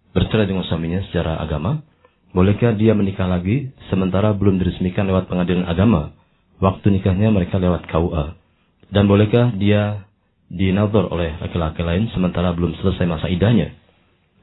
bercerai 0.09 0.49
dengan 0.49 0.65
suaminya 0.65 1.05
secara 1.05 1.37
agama, 1.37 1.85
bolehkah 2.33 2.73
dia 2.73 2.97
menikah 2.97 3.29
lagi 3.29 3.69
sementara 3.93 4.33
belum 4.33 4.57
diresmikan 4.57 5.05
lewat 5.05 5.29
pengadilan 5.29 5.69
agama? 5.69 6.17
Waktu 6.57 6.97
nikahnya 6.97 7.29
mereka 7.29 7.61
lewat 7.61 7.85
KUA. 7.85 8.41
Dan 8.89 9.05
bolehkah 9.05 9.53
dia 9.53 10.09
dinador 10.49 11.13
oleh 11.13 11.37
laki-laki 11.37 11.85
lain 11.85 12.09
sementara 12.09 12.49
belum 12.57 12.73
selesai 12.81 13.05
masa 13.05 13.29
idahnya? 13.29 13.77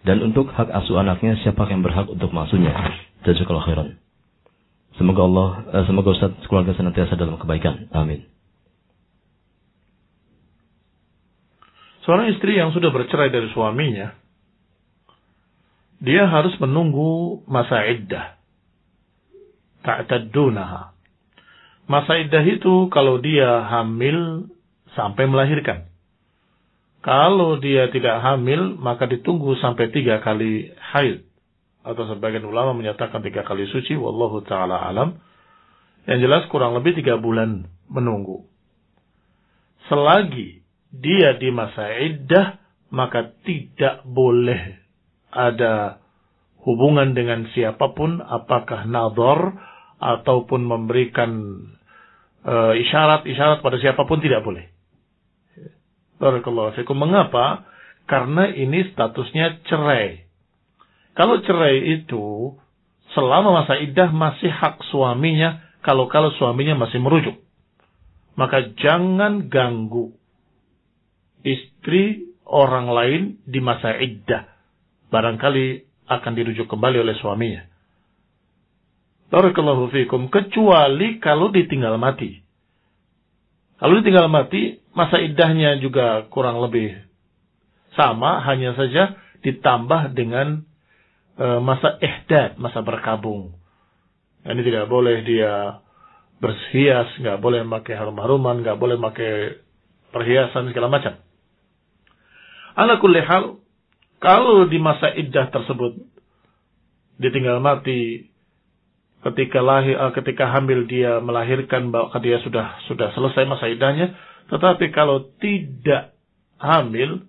Dan 0.07 0.23
untuk 0.23 0.55
hak 0.55 0.71
asuh 0.71 1.03
anaknya, 1.03 1.35
siapa 1.43 1.67
yang 1.67 1.83
berhak 1.83 2.07
untuk 2.07 2.31
masuknya? 2.31 2.71
Jazakallah 3.27 3.67
khairan. 3.67 3.89
Semoga 4.95 5.27
Allah, 5.27 5.49
eh, 5.83 5.85
semoga 5.91 6.15
Ustaz 6.15 6.31
keluarga 6.47 6.79
senantiasa 6.79 7.19
dalam 7.19 7.43
kebaikan. 7.43 7.91
Amin. 7.91 8.36
Seorang 12.07 12.31
istri 12.31 12.55
yang 12.55 12.71
sudah 12.71 12.95
bercerai 12.95 13.35
dari 13.35 13.51
suaminya, 13.51 14.15
dia 15.99 16.23
harus 16.31 16.55
menunggu 16.63 17.43
masa 17.51 17.83
iddah. 17.83 18.39
Ta'taddunaha. 19.83 20.95
Masa 21.91 22.23
iddah 22.23 22.47
itu 22.47 22.87
kalau 22.95 23.19
dia 23.19 23.67
hamil 23.67 24.47
sampai 24.95 25.27
melahirkan. 25.27 25.91
Kalau 27.03 27.59
dia 27.59 27.91
tidak 27.91 28.23
hamil, 28.23 28.79
maka 28.79 29.11
ditunggu 29.11 29.59
sampai 29.59 29.91
tiga 29.91 30.23
kali 30.23 30.75
haid. 30.95 31.27
Atau 31.87 32.07
sebagian 32.07 32.47
ulama 32.47 32.75
menyatakan 32.75 33.19
tiga 33.23 33.43
kali 33.47 33.67
suci. 33.71 33.95
Wallahu 33.99 34.47
ta'ala 34.47 34.91
alam. 34.91 35.19
Yang 36.07 36.19
jelas 36.27 36.43
kurang 36.51 36.75
lebih 36.75 36.99
tiga 36.99 37.19
bulan 37.19 37.67
menunggu. 37.91 38.47
Selagi 39.87 40.66
dia 40.93 41.37
di 41.37 41.51
masa 41.51 41.91
iddah, 41.97 42.61
maka 42.91 43.35
tidak 43.43 44.07
boleh 44.07 44.79
ada 45.31 46.01
hubungan 46.63 47.15
dengan 47.15 47.47
siapa 47.55 47.95
pun, 47.95 48.19
apakah 48.23 48.87
nador, 48.89 49.55
ataupun 49.97 50.67
memberikan 50.67 51.31
uh, 52.45 52.73
isyarat-isyarat 52.77 53.65
pada 53.65 53.77
siapa 53.81 54.05
pun 54.05 54.21
tidak 54.21 54.45
boleh. 54.45 54.69
Barakallahu 56.17 56.77
fikum. 56.77 56.97
Mengapa? 56.97 57.69
Karena 58.09 58.49
ini 58.49 58.87
statusnya 58.93 59.67
cerai. 59.69 60.25
Kalau 61.17 61.41
cerai 61.45 62.01
itu 62.01 62.55
selama 63.17 63.65
masa 63.65 63.81
iddah 63.81 64.13
masih 64.13 64.53
hak 64.53 64.85
suaminya 64.93 65.65
kalau 65.81 66.07
kalau 66.13 66.29
suaminya 66.37 66.77
masih 66.77 67.01
merujuk. 67.01 67.37
Maka 68.37 68.77
jangan 68.77 69.49
ganggu 69.49 70.13
istri 71.47 72.35
orang 72.43 72.91
lain 72.91 73.23
di 73.47 73.63
masa 73.63 73.95
iddah. 73.95 74.51
Barangkali 75.15 75.87
akan 76.11 76.33
dirujuk 76.35 76.67
kembali 76.67 77.07
oleh 77.07 77.15
suaminya. 77.23 77.63
Barakallahu 79.31 79.91
fikum. 79.91 80.31
Kecuali 80.31 81.19
kalau 81.23 81.51
ditinggal 81.51 81.99
mati. 81.99 82.43
Kalau 83.77 84.01
ditinggal 84.01 84.31
mati, 84.31 84.79
masa 84.97 85.21
iddahnya 85.21 85.83
juga 85.83 86.27
kurang 86.33 86.63
lebih 86.65 86.97
sama, 87.93 88.41
hanya 88.47 88.73
saja 88.73 89.19
ditambah 89.45 90.17
dengan 90.17 90.65
e, 91.37 91.47
masa 91.61 92.01
ihdad, 92.01 92.57
masa 92.57 92.81
berkabung. 92.81 93.53
Ini 94.47 94.63
tidak 94.63 94.87
boleh 94.89 95.27
dia 95.27 95.83
berhias, 96.41 97.11
nggak 97.21 97.37
boleh 97.43 97.67
pakai 97.67 97.95
harum-haruman, 97.99 98.65
nggak 98.65 98.79
boleh 98.79 98.97
pakai 98.97 99.61
perhiasan 100.15 100.73
segala 100.73 100.89
macam. 100.89 101.26
Ala 102.77 103.01
kulli 103.01 103.25
kalau 104.21 104.69
di 104.69 104.77
masa 104.77 105.17
iddah 105.17 105.49
tersebut 105.49 105.97
ditinggal 107.17 107.57
mati 107.65 108.29
ketika 109.25 109.65
lahir 109.65 109.97
eh, 109.97 110.13
ketika 110.13 110.53
hamil 110.53 110.85
dia 110.85 111.19
melahirkan 111.25 111.89
bahwa 111.89 112.13
dia 112.21 112.37
sudah 112.45 112.77
sudah 112.85 113.17
selesai 113.17 113.49
masa 113.49 113.73
iddahnya 113.73 114.13
tetapi 114.53 114.93
kalau 114.93 115.25
tidak 115.41 116.13
hamil 116.61 117.25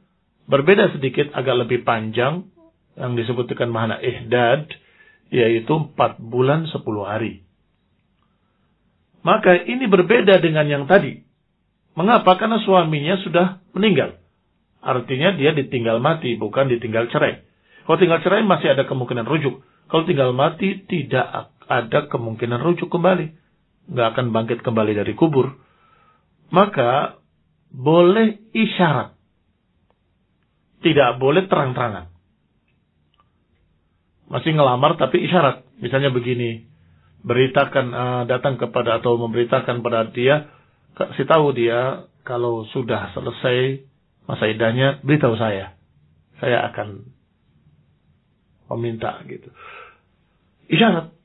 berbeda 0.51 0.91
sedikit 0.91 1.31
agak 1.31 1.63
lebih 1.63 1.87
panjang 1.87 2.51
yang 2.99 3.15
disebut 3.15 3.47
dengan 3.47 3.71
mahna 3.71 3.95
ihdad 4.03 4.67
yaitu 5.31 5.71
4 5.71 5.95
bulan 6.23 6.67
10 6.67 6.83
hari. 7.03 7.43
Maka 9.23 9.59
ini 9.59 9.91
berbeda 9.91 10.39
dengan 10.39 10.67
yang 10.67 10.83
tadi. 10.87 11.19
Mengapa? 11.99 12.39
Karena 12.39 12.63
suaminya 12.63 13.19
sudah 13.19 13.59
meninggal 13.75 14.15
artinya 14.83 15.33
dia 15.35 15.51
ditinggal 15.53 15.97
mati 16.01 16.37
bukan 16.37 16.69
ditinggal 16.69 17.09
cerai 17.09 17.43
kalau 17.83 17.97
tinggal 17.97 18.19
cerai 18.21 18.43
masih 18.45 18.73
ada 18.73 18.85
kemungkinan 18.85 19.25
rujuk 19.25 19.61
kalau 19.87 20.03
tinggal 20.03 20.35
mati, 20.35 20.83
tidak 20.83 21.51
ada 21.67 21.99
kemungkinan 22.11 22.59
rujuk 22.59 22.91
kembali. 22.91 23.31
Nggak 23.87 24.07
akan 24.15 24.25
bangkit 24.35 24.59
kembali 24.63 24.99
dari 24.99 25.15
kubur. 25.15 25.55
Maka, 26.51 27.15
boleh 27.71 28.51
isyarat. 28.51 29.15
Tidak 30.83 31.09
boleh 31.19 31.47
terang-terangan. 31.47 32.11
Masih 34.27 34.51
ngelamar 34.59 34.99
tapi 34.99 35.23
isyarat. 35.23 35.63
Misalnya 35.79 36.11
begini, 36.11 36.67
beritakan 37.23 37.85
uh, 37.95 38.23
datang 38.27 38.59
kepada 38.59 38.99
atau 38.99 39.15
memberitakan 39.15 39.79
pada 39.79 40.11
dia, 40.11 40.51
kasih 40.99 41.23
tahu 41.23 41.55
dia 41.55 42.03
kalau 42.27 42.67
sudah 42.75 43.15
selesai 43.15 43.87
masa 44.27 44.45
idahnya, 44.51 44.99
beritahu 45.01 45.39
saya. 45.39 45.73
Saya 46.37 46.67
akan 46.69 47.07
meminta 48.75 49.23
gitu. 49.25 49.49
Isyarat. 50.67 51.15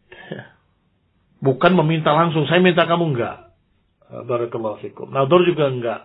Bukan 1.42 1.74
meminta 1.74 2.14
langsung, 2.14 2.46
saya 2.46 2.62
minta 2.62 2.86
kamu 2.86 3.18
enggak. 3.18 3.50
Barakallahu 4.12 4.78
fikum. 4.78 5.10
Nador 5.10 5.42
juga 5.42 5.66
enggak. 5.66 6.00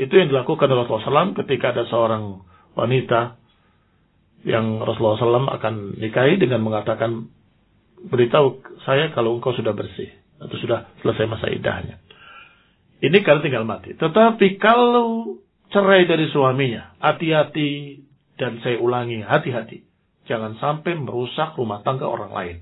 Itu 0.00 0.16
yang 0.16 0.32
dilakukan 0.32 0.64
oleh 0.64 0.88
Rasulullah 0.88 1.28
SAW 1.28 1.38
ketika 1.44 1.76
ada 1.76 1.84
seorang 1.84 2.40
wanita 2.72 3.36
yang 4.48 4.80
Rasulullah 4.80 5.20
SAW 5.20 5.52
akan 5.60 6.00
nikahi 6.00 6.40
dengan 6.40 6.64
mengatakan 6.64 7.28
beritahu 8.08 8.64
saya 8.88 9.12
kalau 9.12 9.36
engkau 9.36 9.52
sudah 9.52 9.76
bersih 9.76 10.08
atau 10.40 10.56
sudah 10.56 10.88
selesai 11.04 11.28
masa 11.28 11.52
idahnya. 11.52 12.00
Ini 13.04 13.20
kalau 13.24 13.44
tinggal 13.44 13.68
mati. 13.68 13.92
Tetapi 13.92 14.56
kalau 14.56 15.36
cerai 15.70 16.06
dari 16.06 16.26
suaminya, 16.30 16.98
hati-hati 16.98 18.02
dan 18.36 18.58
saya 18.62 18.78
ulangi, 18.82 19.22
hati-hati. 19.22 19.86
Jangan 20.26 20.58
sampai 20.62 20.94
merusak 20.98 21.58
rumah 21.58 21.82
tangga 21.82 22.06
orang 22.06 22.30
lain. 22.30 22.56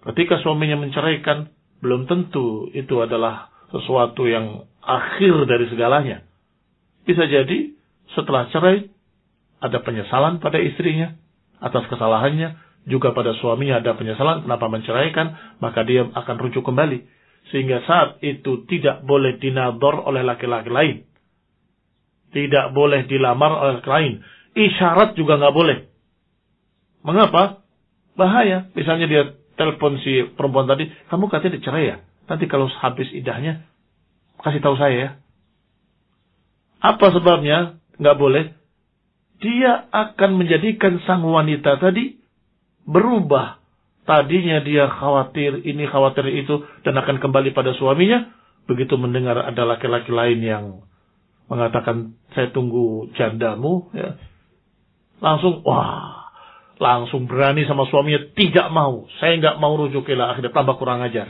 Ketika 0.00 0.40
suaminya 0.40 0.80
menceraikan, 0.80 1.52
belum 1.80 2.08
tentu 2.08 2.68
itu 2.72 3.00
adalah 3.00 3.52
sesuatu 3.72 4.28
yang 4.28 4.68
akhir 4.84 5.48
dari 5.48 5.68
segalanya. 5.68 6.24
Bisa 7.04 7.24
jadi 7.24 7.72
setelah 8.12 8.48
cerai 8.52 8.88
ada 9.60 9.78
penyesalan 9.84 10.40
pada 10.40 10.56
istrinya 10.60 11.16
atas 11.60 11.84
kesalahannya, 11.92 12.56
juga 12.88 13.12
pada 13.12 13.36
suaminya 13.36 13.80
ada 13.80 13.92
penyesalan 13.92 14.48
kenapa 14.48 14.66
menceraikan, 14.72 15.36
maka 15.60 15.84
dia 15.84 16.08
akan 16.08 16.36
rujuk 16.40 16.64
kembali. 16.64 17.04
Sehingga 17.52 17.84
saat 17.84 18.20
itu 18.24 18.64
tidak 18.68 19.04
boleh 19.04 19.36
dinador 19.36 20.00
oleh 20.00 20.24
laki-laki 20.24 20.72
lain. 20.72 20.96
Tidak 22.30 22.70
boleh 22.70 23.10
dilamar 23.10 23.50
oleh 23.50 23.76
lain. 23.82 24.22
Isyarat 24.54 25.18
juga 25.18 25.38
nggak 25.38 25.54
boleh. 25.54 25.78
Mengapa? 27.02 27.62
Bahaya. 28.14 28.70
Misalnya 28.74 29.06
dia 29.10 29.22
telepon 29.58 29.98
si 30.00 30.24
perempuan 30.34 30.70
tadi, 30.70 30.88
kamu 31.10 31.28
katanya 31.28 31.56
dicerai 31.58 31.84
ya? 31.84 31.96
Nanti 32.30 32.46
kalau 32.46 32.70
habis 32.70 33.10
idahnya, 33.10 33.66
kasih 34.40 34.62
tahu 34.62 34.78
saya 34.78 34.96
ya. 34.96 35.10
Apa 36.80 37.12
sebabnya? 37.12 37.76
Nggak 38.00 38.16
boleh. 38.16 38.44
Dia 39.40 39.88
akan 39.92 40.40
menjadikan 40.40 41.00
sang 41.04 41.24
wanita 41.24 41.76
tadi 41.80 42.16
berubah. 42.84 43.60
Tadinya 44.08 44.64
dia 44.64 44.88
khawatir 44.88 45.62
ini, 45.62 45.86
khawatir 45.86 46.26
itu, 46.32 46.64
dan 46.82 46.96
akan 46.98 47.20
kembali 47.20 47.52
pada 47.52 47.76
suaminya. 47.76 48.32
Begitu 48.64 48.96
mendengar 48.96 49.38
ada 49.38 49.62
laki-laki 49.68 50.10
lain 50.10 50.40
yang 50.40 50.64
mengatakan, 51.50 52.14
saya 52.32 52.54
tunggu 52.54 53.10
jandamu, 53.18 53.90
ya. 53.90 54.14
langsung, 55.18 55.66
wah, 55.66 56.20
langsung 56.80 57.28
berani 57.28 57.68
sama 57.68 57.84
suaminya 57.90 58.32
tidak 58.32 58.72
mau. 58.72 59.04
Saya 59.20 59.36
nggak 59.36 59.58
mau 59.60 59.76
rujuk 59.76 60.08
lah 60.16 60.32
akhirnya 60.32 60.54
tambah 60.56 60.80
kurang 60.80 61.04
ajar. 61.04 61.28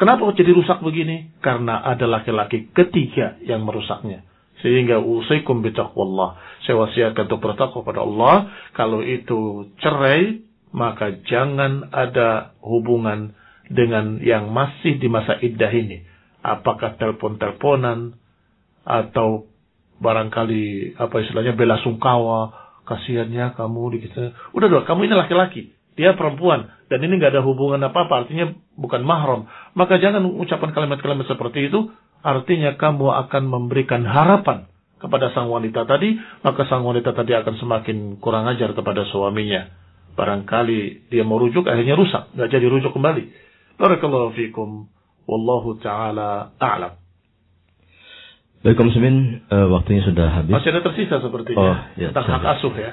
Kenapa 0.00 0.28
jadi 0.34 0.52
rusak 0.52 0.84
begini? 0.84 1.32
Karena 1.40 1.80
ada 1.86 2.04
laki-laki 2.04 2.68
ketiga 2.74 3.40
yang 3.46 3.62
merusaknya. 3.62 4.26
Sehingga 4.58 4.98
usaikum 4.98 5.62
bitaqwallah. 5.62 6.38
Saya 6.66 6.78
wasiatkan 6.78 7.26
untuk 7.30 7.42
bertakwa 7.42 7.86
pada 7.86 8.02
Allah. 8.02 8.50
Kalau 8.74 9.02
itu 9.02 9.70
cerai, 9.78 10.42
maka 10.74 11.22
jangan 11.26 11.90
ada 11.94 12.54
hubungan 12.62 13.34
dengan 13.70 14.18
yang 14.22 14.50
masih 14.50 14.98
di 14.98 15.06
masa 15.06 15.38
iddah 15.38 15.70
ini. 15.70 16.02
Apakah 16.42 16.98
telepon-teleponan 16.98 18.18
atau 18.82 19.46
barangkali 20.02 20.98
apa 20.98 21.14
istilahnya 21.22 21.54
bela 21.54 21.78
sungkawa 21.82 22.62
kasihannya 22.82 23.54
kamu 23.54 23.82
di 23.96 23.98
kita. 24.06 24.34
Udah 24.52 24.66
dong, 24.66 24.84
kamu 24.84 25.06
ini 25.06 25.14
laki-laki, 25.14 25.62
dia 25.94 26.18
perempuan, 26.18 26.66
dan 26.90 26.98
ini 27.02 27.18
nggak 27.18 27.38
ada 27.38 27.42
hubungan 27.46 27.80
apa-apa, 27.86 28.26
artinya 28.26 28.50
bukan 28.74 29.02
mahram. 29.06 29.46
Maka 29.78 30.02
jangan 30.02 30.26
ucapan 30.26 30.70
kalimat-kalimat 30.74 31.26
seperti 31.30 31.70
itu, 31.70 31.94
artinya 32.26 32.74
kamu 32.74 33.06
akan 33.26 33.42
memberikan 33.46 34.02
harapan 34.02 34.66
kepada 34.98 35.34
sang 35.34 35.50
wanita 35.50 35.86
tadi, 35.86 36.14
maka 36.46 36.62
sang 36.70 36.86
wanita 36.86 37.10
tadi 37.14 37.34
akan 37.34 37.54
semakin 37.58 37.96
kurang 38.22 38.46
ajar 38.50 38.74
kepada 38.74 39.06
suaminya. 39.10 39.66
Barangkali 40.12 41.08
dia 41.08 41.24
mau 41.24 41.40
rujuk, 41.40 41.64
akhirnya 41.66 41.96
rusak, 41.96 42.34
nggak 42.36 42.50
jadi 42.50 42.66
rujuk 42.68 42.92
kembali. 42.92 43.24
Barakallahu 43.80 44.36
fikum. 44.36 44.86
Wallahu 45.22 45.78
ta'ala 45.78 46.58
a'lam. 46.58 47.01
Baik, 48.62 48.78
Om 48.78 48.94
Simin, 48.94 49.42
uh, 49.50 49.66
waktunya 49.74 50.06
sudah 50.06 50.38
habis. 50.38 50.54
Masih 50.54 50.70
ada 50.70 50.86
tersisa 50.86 51.18
sepertinya. 51.18 51.58
Oh, 51.58 51.76
ya, 51.98 52.14
tentang 52.14 52.30
hak 52.30 52.44
asuh 52.58 52.74
ya. 52.78 52.92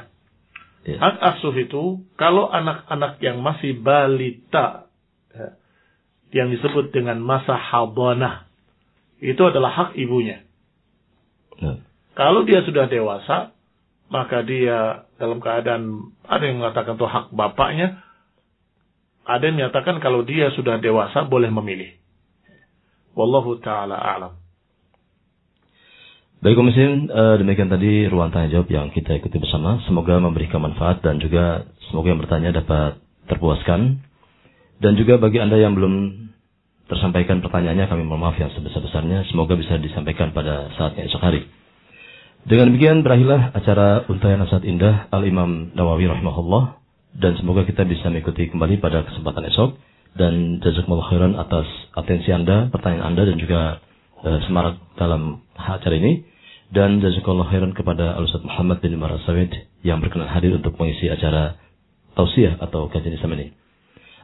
ya. 0.82 0.98
Hak 0.98 1.18
asuh 1.22 1.54
itu, 1.54 2.02
kalau 2.18 2.50
anak-anak 2.50 3.22
yang 3.22 3.38
masih 3.46 3.78
balita, 3.78 4.90
ya, 5.30 5.50
yang 6.34 6.50
disebut 6.50 6.90
dengan 6.90 7.22
masa 7.22 7.54
habanah, 7.54 8.50
itu 9.22 9.38
adalah 9.46 9.70
hak 9.70 9.90
ibunya. 9.94 10.42
Ya. 11.62 11.86
Kalau 12.18 12.50
dia 12.50 12.66
sudah 12.66 12.90
dewasa, 12.90 13.54
maka 14.10 14.42
dia 14.42 15.06
dalam 15.22 15.38
keadaan, 15.38 16.18
ada 16.26 16.44
yang 16.50 16.66
mengatakan 16.66 16.98
itu 16.98 17.06
hak 17.06 17.30
bapaknya, 17.30 18.02
ada 19.22 19.46
yang 19.46 19.62
menyatakan 19.62 20.02
kalau 20.02 20.26
dia 20.26 20.50
sudah 20.58 20.82
dewasa 20.82 21.30
boleh 21.30 21.54
memilih. 21.54 21.94
Wallahu 23.14 23.62
ta'ala 23.62 23.94
a'lam. 23.94 24.39
Baik 26.40 26.56
Komisin, 26.56 27.12
uh, 27.12 27.36
demikian 27.36 27.68
tadi 27.68 28.08
ruang 28.08 28.32
tanya 28.32 28.48
jawab 28.48 28.72
yang 28.72 28.88
kita 28.96 29.12
ikuti 29.12 29.44
bersama. 29.44 29.84
Semoga 29.84 30.24
memberikan 30.24 30.64
manfaat 30.64 31.04
dan 31.04 31.20
juga 31.20 31.68
semoga 31.92 32.16
yang 32.16 32.24
bertanya 32.24 32.56
dapat 32.56 32.96
terpuaskan. 33.28 34.00
Dan 34.80 34.96
juga 34.96 35.20
bagi 35.20 35.44
Anda 35.44 35.60
yang 35.60 35.76
belum 35.76 36.16
tersampaikan 36.88 37.44
pertanyaannya, 37.44 37.92
kami 37.92 38.08
mohon 38.08 38.24
maaf 38.24 38.40
yang 38.40 38.56
sebesar-besarnya. 38.56 39.28
Semoga 39.28 39.60
bisa 39.60 39.84
disampaikan 39.84 40.32
pada 40.32 40.72
saatnya 40.80 41.12
esok 41.12 41.20
hari. 41.20 41.44
Dengan 42.48 42.72
demikian 42.72 43.04
berakhirlah 43.04 43.52
acara 43.52 44.08
Untayan 44.08 44.40
Nasihat 44.40 44.64
Indah 44.64 45.12
Al-Imam 45.12 45.76
Nawawi 45.76 46.08
rahimahullah. 46.08 46.80
Dan 47.20 47.36
semoga 47.36 47.68
kita 47.68 47.84
bisa 47.84 48.08
mengikuti 48.08 48.48
kembali 48.48 48.80
pada 48.80 49.04
kesempatan 49.04 49.44
esok. 49.44 49.76
Dan 50.16 50.64
jazakumullah 50.64 51.12
khairan 51.12 51.36
atas 51.36 51.68
atensi 52.00 52.32
Anda, 52.32 52.72
pertanyaan 52.72 53.12
Anda 53.12 53.28
dan 53.28 53.36
juga 53.44 53.84
uh, 54.24 54.40
semarak 54.48 54.80
dalam 54.96 55.44
acara 55.60 56.00
ini 56.00 56.29
dan 56.70 57.02
jazakallah 57.02 57.50
khairan 57.50 57.74
kepada 57.74 58.14
Al-Ustaz 58.14 58.46
Muhammad 58.46 58.78
bin 58.86 58.94
Marasawid 59.02 59.50
yang 59.82 59.98
berkenan 60.02 60.30
hadir 60.30 60.54
untuk 60.54 60.78
mengisi 60.78 61.10
acara 61.10 61.58
tausiah 62.14 62.62
atau 62.62 62.90
kajian 62.94 63.18
Islam 63.18 63.34
ini. 63.42 63.48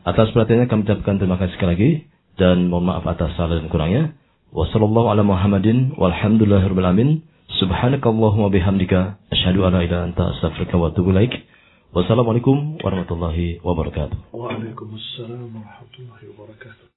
Atas 0.06 0.30
perhatiannya 0.30 0.70
kami 0.70 0.86
ucapkan 0.86 1.18
terima 1.18 1.42
kasih 1.42 1.58
sekali 1.58 1.70
lagi 1.74 1.92
dan 2.38 2.70
mohon 2.70 2.86
maaf 2.86 3.06
atas 3.10 3.34
salah 3.34 3.58
dan 3.58 3.72
kurangnya. 3.74 4.14
Wassalamualaikum 4.54 5.10
ala 5.10 5.24
Muhammadin 5.26 5.98
walhamdulillahirabbil 5.98 6.86
alamin. 6.86 7.10
Subhanakallahumma 7.58 8.54
bihamdika 8.54 9.18
asyhadu 9.34 9.66
an 9.66 9.80
la 9.80 9.82
ilaha 9.82 10.06
anta 10.06 10.24
astaghfiruka 10.38 10.78
wa 10.78 10.94
atubu 10.94 11.10
ilaik. 11.18 11.34
Wassalamualaikum 11.98 12.78
warahmatullahi 12.86 13.64
wabarakatuh. 13.66 14.36
Waalaikumsalam 14.36 15.50
warahmatullahi 15.50 16.26
wabarakatuh. 16.38 16.86